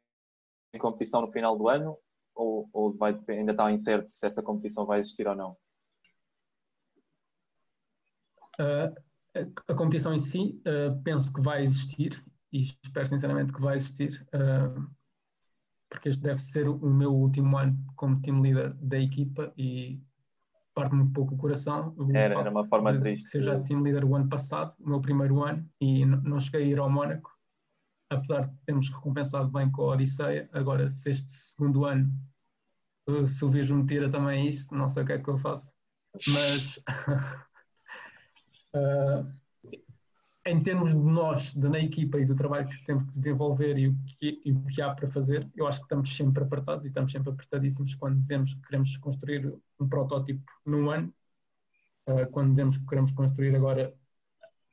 em 0.74 0.80
competição 0.80 1.22
no 1.22 1.32
final 1.32 1.56
do 1.56 1.70
ano 1.70 1.98
ou, 2.34 2.68
ou 2.74 2.94
vai, 2.98 3.18
ainda 3.28 3.52
está 3.52 3.72
incerto 3.72 4.10
se 4.10 4.26
essa 4.26 4.42
competição 4.42 4.86
vai 4.86 5.00
existir 5.00 5.28
ou 5.28 5.36
não? 5.36 5.56
Uh, 8.60 8.94
a, 9.68 9.74
competição 9.74 10.14
em 10.14 10.20
si 10.20 10.62
uh, 10.66 11.02
penso 11.04 11.32
que 11.32 11.42
vai 11.42 11.64
existir 11.64 12.24
e 12.52 12.64
espero 12.64 13.08
sinceramente 13.08 13.54
que 13.54 13.62
vai 13.62 13.76
existir. 13.76 14.26
Uh, 14.34 14.90
porque 15.90 16.10
este 16.10 16.22
deve 16.22 16.40
ser 16.40 16.68
o 16.68 16.90
meu 16.90 17.12
último 17.12 17.58
ano 17.58 17.78
como 17.96 18.22
team 18.22 18.42
leader 18.42 18.76
da 18.76 19.00
equipa 19.00 19.52
e 19.58 20.00
parte-me 20.74 21.02
um 21.02 21.12
pouco 21.12 21.34
o 21.34 21.38
coração. 21.38 21.96
O 21.98 22.16
era, 22.16 22.40
era 22.40 22.52
uma 22.52 22.64
forma 22.64 22.94
de 22.94 23.00
triste. 23.00 23.30
Ser 23.30 23.42
já 23.42 23.60
team 23.60 23.82
leader 23.82 24.06
o 24.06 24.16
ano 24.16 24.30
passado, 24.30 24.76
o 24.80 24.88
meu 24.88 25.02
primeiro 25.02 25.44
ano, 25.44 25.68
e 25.82 26.06
não 26.06 26.40
cheguei 26.40 26.64
a 26.64 26.68
ir 26.68 26.80
ao 26.80 26.90
Mónaco, 26.90 27.36
apesar 28.10 28.48
de 28.48 28.56
termos 28.66 28.90
recompensado 28.90 29.50
bem 29.50 29.72
com 29.72 29.84
a 29.84 29.94
Odisseia. 29.94 30.48
Agora, 30.54 30.92
se 30.92 31.10
este 31.10 31.32
segundo 31.32 31.86
ano, 31.86 32.12
se 33.28 33.44
o 33.44 33.50
Virgem 33.50 33.78
me 33.78 33.86
tira 33.88 34.10
também 34.10 34.48
isso, 34.48 34.76
não 34.76 34.88
sei 34.88 35.04
o 35.04 35.06
que 35.06 35.14
é 35.14 35.20
que 35.20 35.30
eu 35.30 35.38
faço. 35.38 35.74
Mas. 36.28 36.80
uh, 38.76 39.40
em 40.46 40.64
termos 40.64 40.92
de 40.92 40.98
nós, 40.98 41.54
de 41.54 41.70
na 41.70 41.80
equipa 41.80 42.20
e 42.20 42.26
do 42.26 42.36
trabalho 42.36 42.68
que 42.68 42.84
temos 42.84 43.04
que 43.06 43.12
desenvolver 43.12 43.78
e 43.78 43.88
o 43.88 43.96
que, 44.06 44.42
e 44.44 44.52
o 44.52 44.66
que 44.66 44.82
há 44.82 44.94
para 44.94 45.10
fazer, 45.10 45.48
eu 45.56 45.68
acho 45.68 45.80
que 45.80 45.86
estamos 45.86 46.16
sempre 46.16 46.44
apertados 46.44 46.86
e 46.86 46.88
estamos 46.88 47.12
sempre 47.12 47.30
apertadíssimos 47.30 47.94
quando 47.96 48.20
dizemos 48.20 48.54
que 48.54 48.62
queremos 48.62 48.98
construir 48.98 49.54
um 49.80 49.88
protótipo 49.88 50.44
num 50.66 50.90
ano, 50.90 51.14
uh, 52.08 52.30
quando 52.32 52.52
dizemos 52.52 52.78
que 52.78 52.86
queremos 52.86 53.12
construir 53.12 53.56
agora 53.56 53.94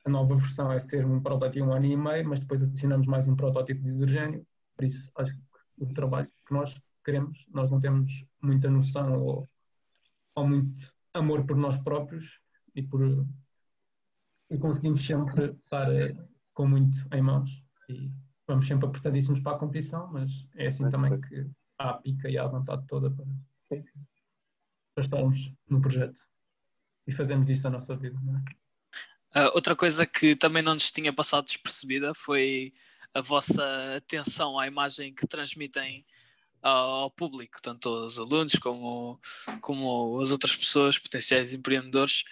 a 0.05 0.09
nova 0.09 0.35
versão 0.35 0.71
é 0.71 0.79
ser 0.79 1.05
um 1.05 1.21
protótipo 1.21 1.65
um 1.65 1.73
ano 1.73 1.85
e 1.85 1.95
meio, 1.95 2.27
mas 2.27 2.39
depois 2.39 2.61
adicionamos 2.61 3.05
mais 3.05 3.27
um 3.27 3.35
protótipo 3.35 3.81
de 3.81 3.89
hidrogênio, 3.89 4.47
por 4.75 4.85
isso 4.85 5.11
acho 5.15 5.33
que 5.33 5.41
o 5.79 5.93
trabalho 5.93 6.29
que 6.45 6.53
nós 6.53 6.79
queremos, 7.03 7.45
nós 7.53 7.69
não 7.69 7.79
temos 7.79 8.25
muita 8.41 8.69
noção 8.69 9.21
ou, 9.21 9.49
ou 10.33 10.47
muito 10.47 10.93
amor 11.13 11.45
por 11.45 11.55
nós 11.55 11.77
próprios 11.77 12.39
e 12.73 12.81
por 12.81 13.25
e 14.49 14.57
conseguimos 14.57 15.05
sempre 15.05 15.51
estar 15.63 15.91
eh, 15.93 16.15
com 16.53 16.67
muito 16.67 17.05
em 17.13 17.21
mãos. 17.21 17.63
E 17.89 18.11
vamos 18.47 18.67
sempre 18.67 18.87
apertadíssimos 18.87 19.39
para 19.41 19.55
a 19.55 19.59
competição, 19.59 20.07
mas 20.11 20.47
é 20.55 20.67
assim 20.67 20.89
também 20.89 21.19
que 21.21 21.49
há 21.77 21.91
a 21.91 21.93
pica 21.95 22.29
e 22.29 22.37
há 22.37 22.43
a 22.43 22.47
vontade 22.47 22.85
toda 22.87 23.11
para, 23.11 23.25
para 23.69 25.03
estarmos 25.03 25.53
no 25.69 25.81
projeto. 25.81 26.21
E 27.05 27.11
fazemos 27.11 27.49
isso 27.49 27.67
a 27.67 27.69
nossa 27.69 27.95
vida. 27.95 28.17
Uh, 29.35 29.51
outra 29.53 29.75
coisa 29.75 30.05
que 30.05 30.35
também 30.35 30.63
não 30.63 30.73
nos 30.73 30.91
tinha 30.91 31.13
passado 31.13 31.45
despercebida 31.45 32.13
foi 32.15 32.73
a 33.13 33.21
vossa 33.21 33.95
atenção 33.97 34.57
à 34.57 34.67
imagem 34.67 35.13
que 35.13 35.27
transmitem 35.27 36.05
ao 36.61 37.09
público, 37.11 37.61
tanto 37.61 37.89
aos 37.89 38.17
alunos 38.19 38.53
como, 38.53 39.19
como 39.61 40.19
as 40.19 40.31
outras 40.31 40.55
pessoas, 40.55 40.97
potenciais 40.97 41.53
empreendedores, 41.53 42.23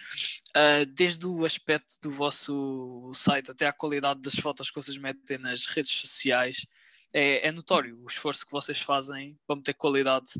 uh, 0.56 0.86
desde 0.86 1.26
o 1.26 1.44
aspecto 1.44 2.00
do 2.02 2.10
vosso 2.10 3.10
site 3.14 3.50
até 3.50 3.66
à 3.66 3.72
qualidade 3.72 4.20
das 4.20 4.34
fotos 4.34 4.70
que 4.70 4.76
vocês 4.76 4.98
metem 4.98 5.38
nas 5.38 5.66
redes 5.66 5.92
sociais, 5.92 6.66
é, 7.12 7.48
é 7.48 7.52
notório 7.52 7.98
o 8.02 8.06
esforço 8.06 8.44
que 8.44 8.52
vocês 8.52 8.80
fazem 8.80 9.38
para 9.46 9.56
meter 9.56 9.74
qualidade 9.74 10.30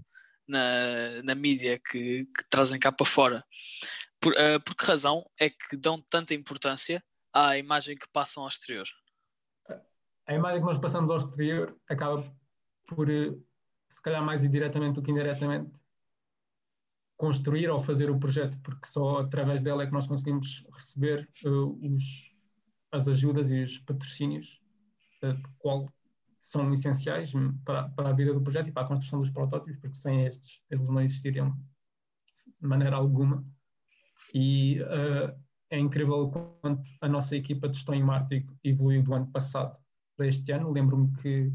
na, 0.46 1.22
na 1.22 1.34
mídia 1.34 1.78
que, 1.78 2.24
que 2.24 2.44
trazem 2.48 2.78
cá 2.78 2.92
para 2.92 3.06
fora. 3.06 3.44
Por, 4.20 4.32
uh, 4.32 4.60
por 4.64 4.74
que 4.74 4.84
razão 4.84 5.28
é 5.38 5.50
que 5.50 5.76
dão 5.76 6.00
tanta 6.00 6.34
importância 6.34 7.02
à 7.32 7.56
imagem 7.58 7.96
que 7.96 8.08
passam 8.08 8.42
ao 8.42 8.48
exterior? 8.48 8.86
A 10.26 10.34
imagem 10.34 10.60
que 10.60 10.66
nós 10.66 10.78
passamos 10.78 11.10
ao 11.10 11.18
exterior 11.18 11.78
acaba 11.88 12.24
por 12.86 13.08
se 13.96 14.02
calhar 14.02 14.22
mais 14.22 14.44
indiretamente 14.44 14.96
do 14.96 15.02
que 15.02 15.10
indiretamente, 15.10 15.72
construir 17.16 17.70
ou 17.70 17.80
fazer 17.80 18.10
o 18.10 18.18
projeto, 18.18 18.58
porque 18.60 18.86
só 18.86 19.20
através 19.20 19.62
dela 19.62 19.82
é 19.82 19.86
que 19.86 19.92
nós 19.92 20.06
conseguimos 20.06 20.66
receber 20.70 21.26
uh, 21.46 21.94
os, 21.94 22.30
as 22.92 23.08
ajudas 23.08 23.50
e 23.50 23.62
os 23.62 23.78
patrocínios, 23.78 24.60
uh, 25.24 25.48
qual 25.58 25.90
são 26.42 26.70
essenciais 26.74 27.32
para, 27.64 27.88
para 27.88 28.10
a 28.10 28.12
vida 28.12 28.34
do 28.34 28.42
projeto 28.42 28.68
e 28.68 28.72
para 28.72 28.82
a 28.82 28.88
construção 28.88 29.20
dos 29.20 29.30
protótipos, 29.30 29.80
porque 29.80 29.96
sem 29.96 30.26
estes 30.26 30.60
eles 30.70 30.90
não 30.90 31.00
existiriam 31.00 31.58
de 32.60 32.68
maneira 32.68 32.96
alguma. 32.96 33.42
E 34.34 34.78
uh, 34.82 35.34
é 35.70 35.78
incrível 35.78 36.30
quanto 36.60 36.82
a 37.00 37.08
nossa 37.08 37.34
equipa 37.34 37.66
de 37.66 37.76
gestão 37.76 37.94
em 37.94 38.02
Marte 38.02 38.44
evoluiu 38.62 39.02
do 39.02 39.14
ano 39.14 39.32
passado 39.32 39.74
para 40.14 40.26
este 40.26 40.52
ano. 40.52 40.70
Lembro-me 40.70 41.10
que 41.16 41.50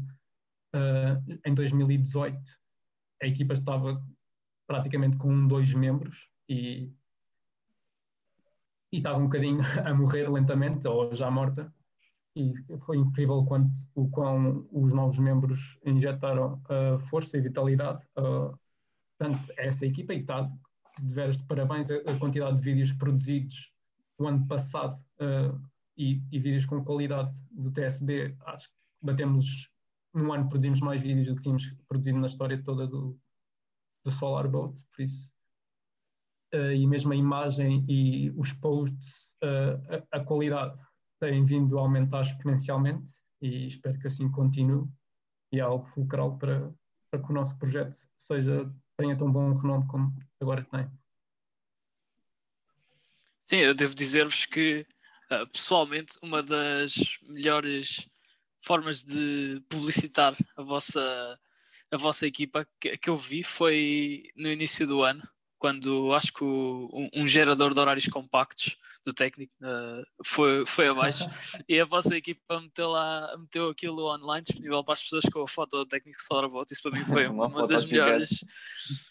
uh, 0.74 1.40
em 1.44 1.54
2018 1.54 2.38
a 3.22 3.26
equipa 3.26 3.54
estava 3.54 4.02
praticamente 4.66 5.16
com 5.16 5.32
um, 5.32 5.46
dois 5.46 5.72
membros 5.74 6.28
e, 6.48 6.92
e 8.90 8.96
estava 8.96 9.18
um 9.18 9.24
bocadinho 9.24 9.60
a 9.84 9.94
morrer 9.94 10.28
lentamente 10.28 10.86
ou 10.88 11.14
já 11.14 11.30
morta. 11.30 11.72
E 12.34 12.54
foi 12.86 12.96
incrível 12.96 13.44
quanto 13.44 13.70
o 13.94 14.08
quão 14.08 14.66
os 14.72 14.92
novos 14.92 15.18
membros 15.18 15.78
injetaram 15.84 16.54
uh, 16.64 16.98
força 17.10 17.36
e 17.36 17.42
vitalidade 17.42 18.02
uh, 18.16 18.58
a 19.20 19.62
essa 19.62 19.86
equipa 19.86 20.14
e 20.14 20.18
está 20.18 20.50
de 21.00 21.14
veras 21.14 21.36
de 21.36 21.44
parabéns 21.44 21.90
a, 21.90 21.96
a, 22.10 22.18
quantidade 22.18 22.56
de 22.56 22.62
vídeos 22.62 22.92
produzidos 22.92 23.70
o 24.18 24.26
ano 24.26 24.46
passado 24.48 24.96
uh, 25.20 25.60
e, 25.96 26.22
e, 26.32 26.38
vídeos 26.38 26.64
com 26.64 26.82
qualidade 26.82 27.32
do 27.50 27.70
TSB 27.70 28.34
acho 28.46 28.68
que 28.68 28.74
batemos 29.02 29.71
num 30.14 30.32
ano 30.32 30.48
produzimos 30.48 30.80
mais 30.80 31.00
vídeos 31.00 31.26
do 31.26 31.36
que 31.36 31.42
tínhamos 31.42 31.74
produzido 31.88 32.18
na 32.18 32.26
história 32.26 32.62
toda 32.62 32.86
do, 32.86 33.18
do 34.04 34.10
Solar 34.10 34.48
Boat, 34.48 34.80
por 34.94 35.02
isso. 35.02 35.34
Uh, 36.54 36.72
e 36.72 36.86
mesmo 36.86 37.12
a 37.12 37.16
imagem 37.16 37.84
e 37.88 38.30
os 38.36 38.52
posts, 38.52 39.34
uh, 39.42 40.04
a, 40.12 40.18
a, 40.18 40.24
qualidade 40.24 40.78
têm 41.18 41.46
vindo 41.46 41.78
a 41.78 41.80
aumentar 41.80 42.20
exponencialmente 42.20 43.10
e 43.40 43.66
espero 43.66 43.98
que 43.98 44.06
assim 44.06 44.30
continue 44.30 44.86
e 45.50 45.58
é 45.58 45.62
algo 45.62 45.86
fulcral 45.86 46.36
para, 46.36 46.70
para 47.10 47.22
que 47.22 47.30
o 47.30 47.34
nosso 47.34 47.56
projeto 47.58 47.96
seja, 48.18 48.70
tenha 48.98 49.16
tão 49.16 49.32
bom 49.32 49.54
renome 49.54 49.86
como 49.86 50.14
agora 50.40 50.66
tem. 50.70 50.90
Sim, 53.46 53.58
eu 53.58 53.74
devo 53.74 53.94
dizer-vos 53.94 54.44
que 54.44 54.86
uh, 55.30 55.46
pessoalmente 55.50 56.18
uma 56.22 56.42
das 56.42 57.18
melhores 57.22 58.06
formas 58.62 59.02
de 59.02 59.62
publicitar 59.68 60.34
a 60.56 60.62
vossa, 60.62 61.38
a 61.90 61.96
vossa 61.96 62.26
equipa 62.26 62.66
que, 62.80 62.96
que 62.96 63.10
eu 63.10 63.16
vi 63.16 63.42
foi 63.42 64.30
no 64.36 64.48
início 64.48 64.86
do 64.86 65.02
ano, 65.02 65.22
quando 65.58 66.12
acho 66.12 66.32
que 66.32 66.44
o, 66.44 66.88
um, 66.92 67.22
um, 67.22 67.28
gerador 67.28 67.72
de 67.72 67.78
horários 67.78 68.06
compactos 68.06 68.76
do 69.04 69.12
técnico 69.12 69.52
uh, 69.62 70.04
foi, 70.24 70.64
foi 70.64 70.88
abaixo. 70.88 71.24
E 71.68 71.80
a 71.80 71.84
vossa 71.84 72.16
equipa 72.16 72.60
meteu 72.60 72.88
lá 72.88 73.36
meteu 73.38 73.68
aquilo 73.68 74.12
online 74.12 74.42
disponível 74.42 74.82
para 74.84 74.94
as 74.94 75.02
pessoas 75.02 75.24
com 75.24 75.42
a 75.42 75.48
foto 75.48 75.78
do 75.78 75.86
técnico 75.86 76.20
Solarabot 76.20 76.66
isso 76.72 76.82
para 76.82 76.98
mim 76.98 77.04
foi 77.04 77.26
uma, 77.28 77.46
uma 77.46 77.66
das 77.66 77.84
melhores 77.84 78.44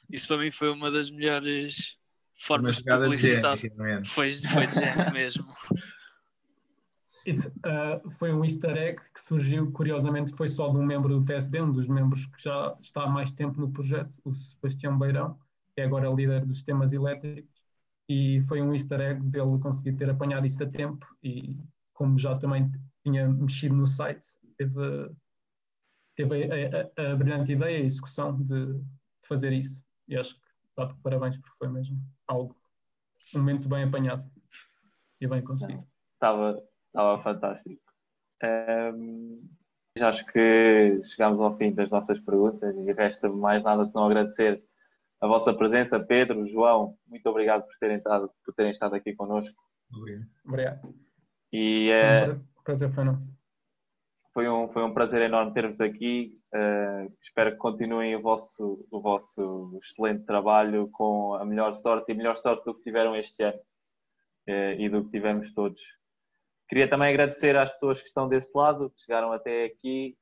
isso 0.09 0.27
para 0.27 0.37
mim 0.37 0.51
foi 0.51 0.69
uma 0.69 0.89
das 0.91 1.09
melhores 1.09 1.97
formas 2.37 2.77
de 2.77 2.83
publicitar. 2.83 3.57
foi, 4.05 4.31
foi 4.31 4.65
de 4.65 4.73
género 4.73 5.13
mesmo 5.13 5.45
isso 7.25 7.49
uh, 7.49 8.09
foi 8.11 8.33
um 8.33 8.43
easter 8.43 8.75
egg 8.75 9.01
que 9.13 9.21
surgiu, 9.21 9.71
curiosamente, 9.71 10.31
foi 10.31 10.47
só 10.47 10.69
de 10.69 10.77
um 10.77 10.85
membro 10.85 11.19
do 11.19 11.25
TSB, 11.25 11.61
um 11.61 11.71
dos 11.71 11.87
membros 11.87 12.25
que 12.25 12.43
já 12.43 12.75
está 12.81 13.03
há 13.03 13.09
mais 13.09 13.31
tempo 13.31 13.59
no 13.59 13.71
projeto, 13.71 14.19
o 14.23 14.33
Sebastião 14.33 14.97
Beirão, 14.97 15.37
que 15.73 15.81
é 15.81 15.85
agora 15.85 16.09
líder 16.09 16.45
dos 16.45 16.57
sistemas 16.57 16.93
elétricos, 16.93 17.61
e 18.09 18.41
foi 18.41 18.61
um 18.61 18.73
easter 18.73 18.99
egg 18.99 19.21
dele 19.27 19.59
conseguir 19.59 19.93
ter 19.93 20.09
apanhado 20.09 20.45
isso 20.45 20.61
a 20.63 20.67
tempo 20.67 21.05
e 21.23 21.57
como 21.93 22.17
já 22.17 22.37
também 22.37 22.71
tinha 23.03 23.27
mexido 23.27 23.75
no 23.75 23.87
site, 23.87 24.25
teve, 24.57 25.11
teve 26.15 26.43
a, 26.43 26.91
a, 27.01 27.11
a 27.11 27.15
brilhante 27.15 27.53
ideia 27.53 27.77
e 27.77 27.85
execução 27.85 28.41
de, 28.41 28.81
fazer 29.21 29.53
isso. 29.53 29.83
E 30.07 30.17
acho 30.17 30.35
que 30.35 30.41
dá 30.75 30.93
parabéns 31.01 31.37
porque 31.37 31.57
foi 31.57 31.69
mesmo 31.69 31.97
algo, 32.27 32.55
um 33.33 33.39
momento 33.39 33.69
bem 33.69 33.83
apanhado 33.83 34.29
e 35.19 35.27
bem 35.27 35.41
conseguido. 35.41 35.87
Estava, 36.13 36.61
estava 36.91 37.21
fantástico. 37.23 37.81
Um, 38.43 39.49
já 39.97 40.09
acho 40.09 40.25
que 40.27 41.01
chegamos 41.03 41.39
ao 41.39 41.57
fim 41.57 41.73
das 41.73 41.89
nossas 41.89 42.19
perguntas 42.19 42.75
e 42.75 42.93
resta 42.93 43.29
mais 43.29 43.63
nada 43.63 43.85
senão 43.85 44.05
agradecer 44.05 44.63
a 45.21 45.27
vossa 45.27 45.53
presença, 45.53 45.99
Pedro, 45.99 46.47
João, 46.47 46.97
muito 47.07 47.27
obrigado 47.27 47.63
por 47.63 47.77
terem 47.79 47.97
estado, 47.97 48.31
por 48.43 48.55
terem 48.55 48.71
estado 48.71 48.95
aqui 48.95 49.13
connosco. 49.13 49.55
Obrigado. 49.95 50.27
obrigado. 50.45 50.95
E 51.53 51.91
o 52.57 52.63
prazer 52.63 52.91
foi 52.91 53.03
nosso. 53.03 53.31
Foi 54.33 54.49
um, 54.49 54.69
foi 54.69 54.83
um 54.83 54.93
prazer 54.93 55.21
enorme 55.21 55.53
ter-vos 55.53 55.81
aqui. 55.81 56.39
Uh, 56.53 57.13
espero 57.21 57.51
que 57.51 57.57
continuem 57.57 58.15
o 58.15 58.21
vosso, 58.21 58.87
o 58.89 59.01
vosso 59.01 59.77
excelente 59.83 60.25
trabalho 60.25 60.89
com 60.91 61.35
a 61.35 61.45
melhor 61.45 61.75
sorte 61.75 62.11
e 62.11 62.15
melhor 62.15 62.37
sorte 62.37 62.63
do 62.65 62.73
que 62.73 62.83
tiveram 62.83 63.15
este 63.15 63.43
ano 63.43 63.59
uh, 64.49 64.73
e 64.79 64.89
do 64.89 65.03
que 65.03 65.11
tivemos 65.11 65.53
todos. 65.53 65.81
Queria 66.71 66.89
também 66.89 67.09
agradecer 67.09 67.57
às 67.57 67.69
pessoas 67.73 67.99
que 67.99 68.07
estão 68.07 68.29
desse 68.29 68.49
lado, 68.55 68.89
que 68.91 69.01
chegaram 69.01 69.33
até 69.33 69.65
aqui. 69.65 70.15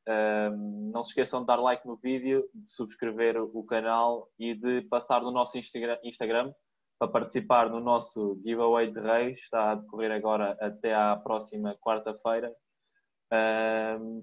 Não 0.92 1.04
se 1.04 1.12
esqueçam 1.12 1.42
de 1.42 1.46
dar 1.46 1.58
like 1.58 1.86
no 1.86 1.96
vídeo, 1.96 2.44
de 2.56 2.68
subscrever 2.68 3.40
o 3.40 3.64
canal 3.64 4.28
e 4.40 4.56
de 4.56 4.82
passar 4.90 5.22
no 5.22 5.30
nosso 5.30 5.60
Instagram 5.60 6.52
para 6.98 7.08
participar 7.08 7.70
no 7.70 7.80
nosso 7.80 8.42
giveaway 8.44 8.92
de 8.92 9.00
Reis. 9.00 9.40
Está 9.40 9.74
a 9.74 9.76
decorrer 9.76 10.12
agora 10.12 10.58
até 10.60 10.92
à 10.92 11.16
próxima 11.16 11.78
quarta-feira. 11.78 12.52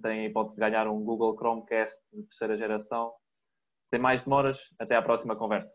Tem 0.03 0.22
a 0.22 0.24
hipótese 0.24 0.57
de 0.57 0.61
ganhar 0.62 0.89
um 0.89 1.05
Google 1.05 1.37
Chromecast 1.37 1.97
de 2.12 2.24
terceira 2.24 2.57
geração. 2.57 3.14
Sem 3.89 4.01
mais 4.01 4.24
demoras, 4.24 4.59
até 4.81 4.97
à 4.97 5.03
próxima 5.03 5.37
conversa. 5.37 5.72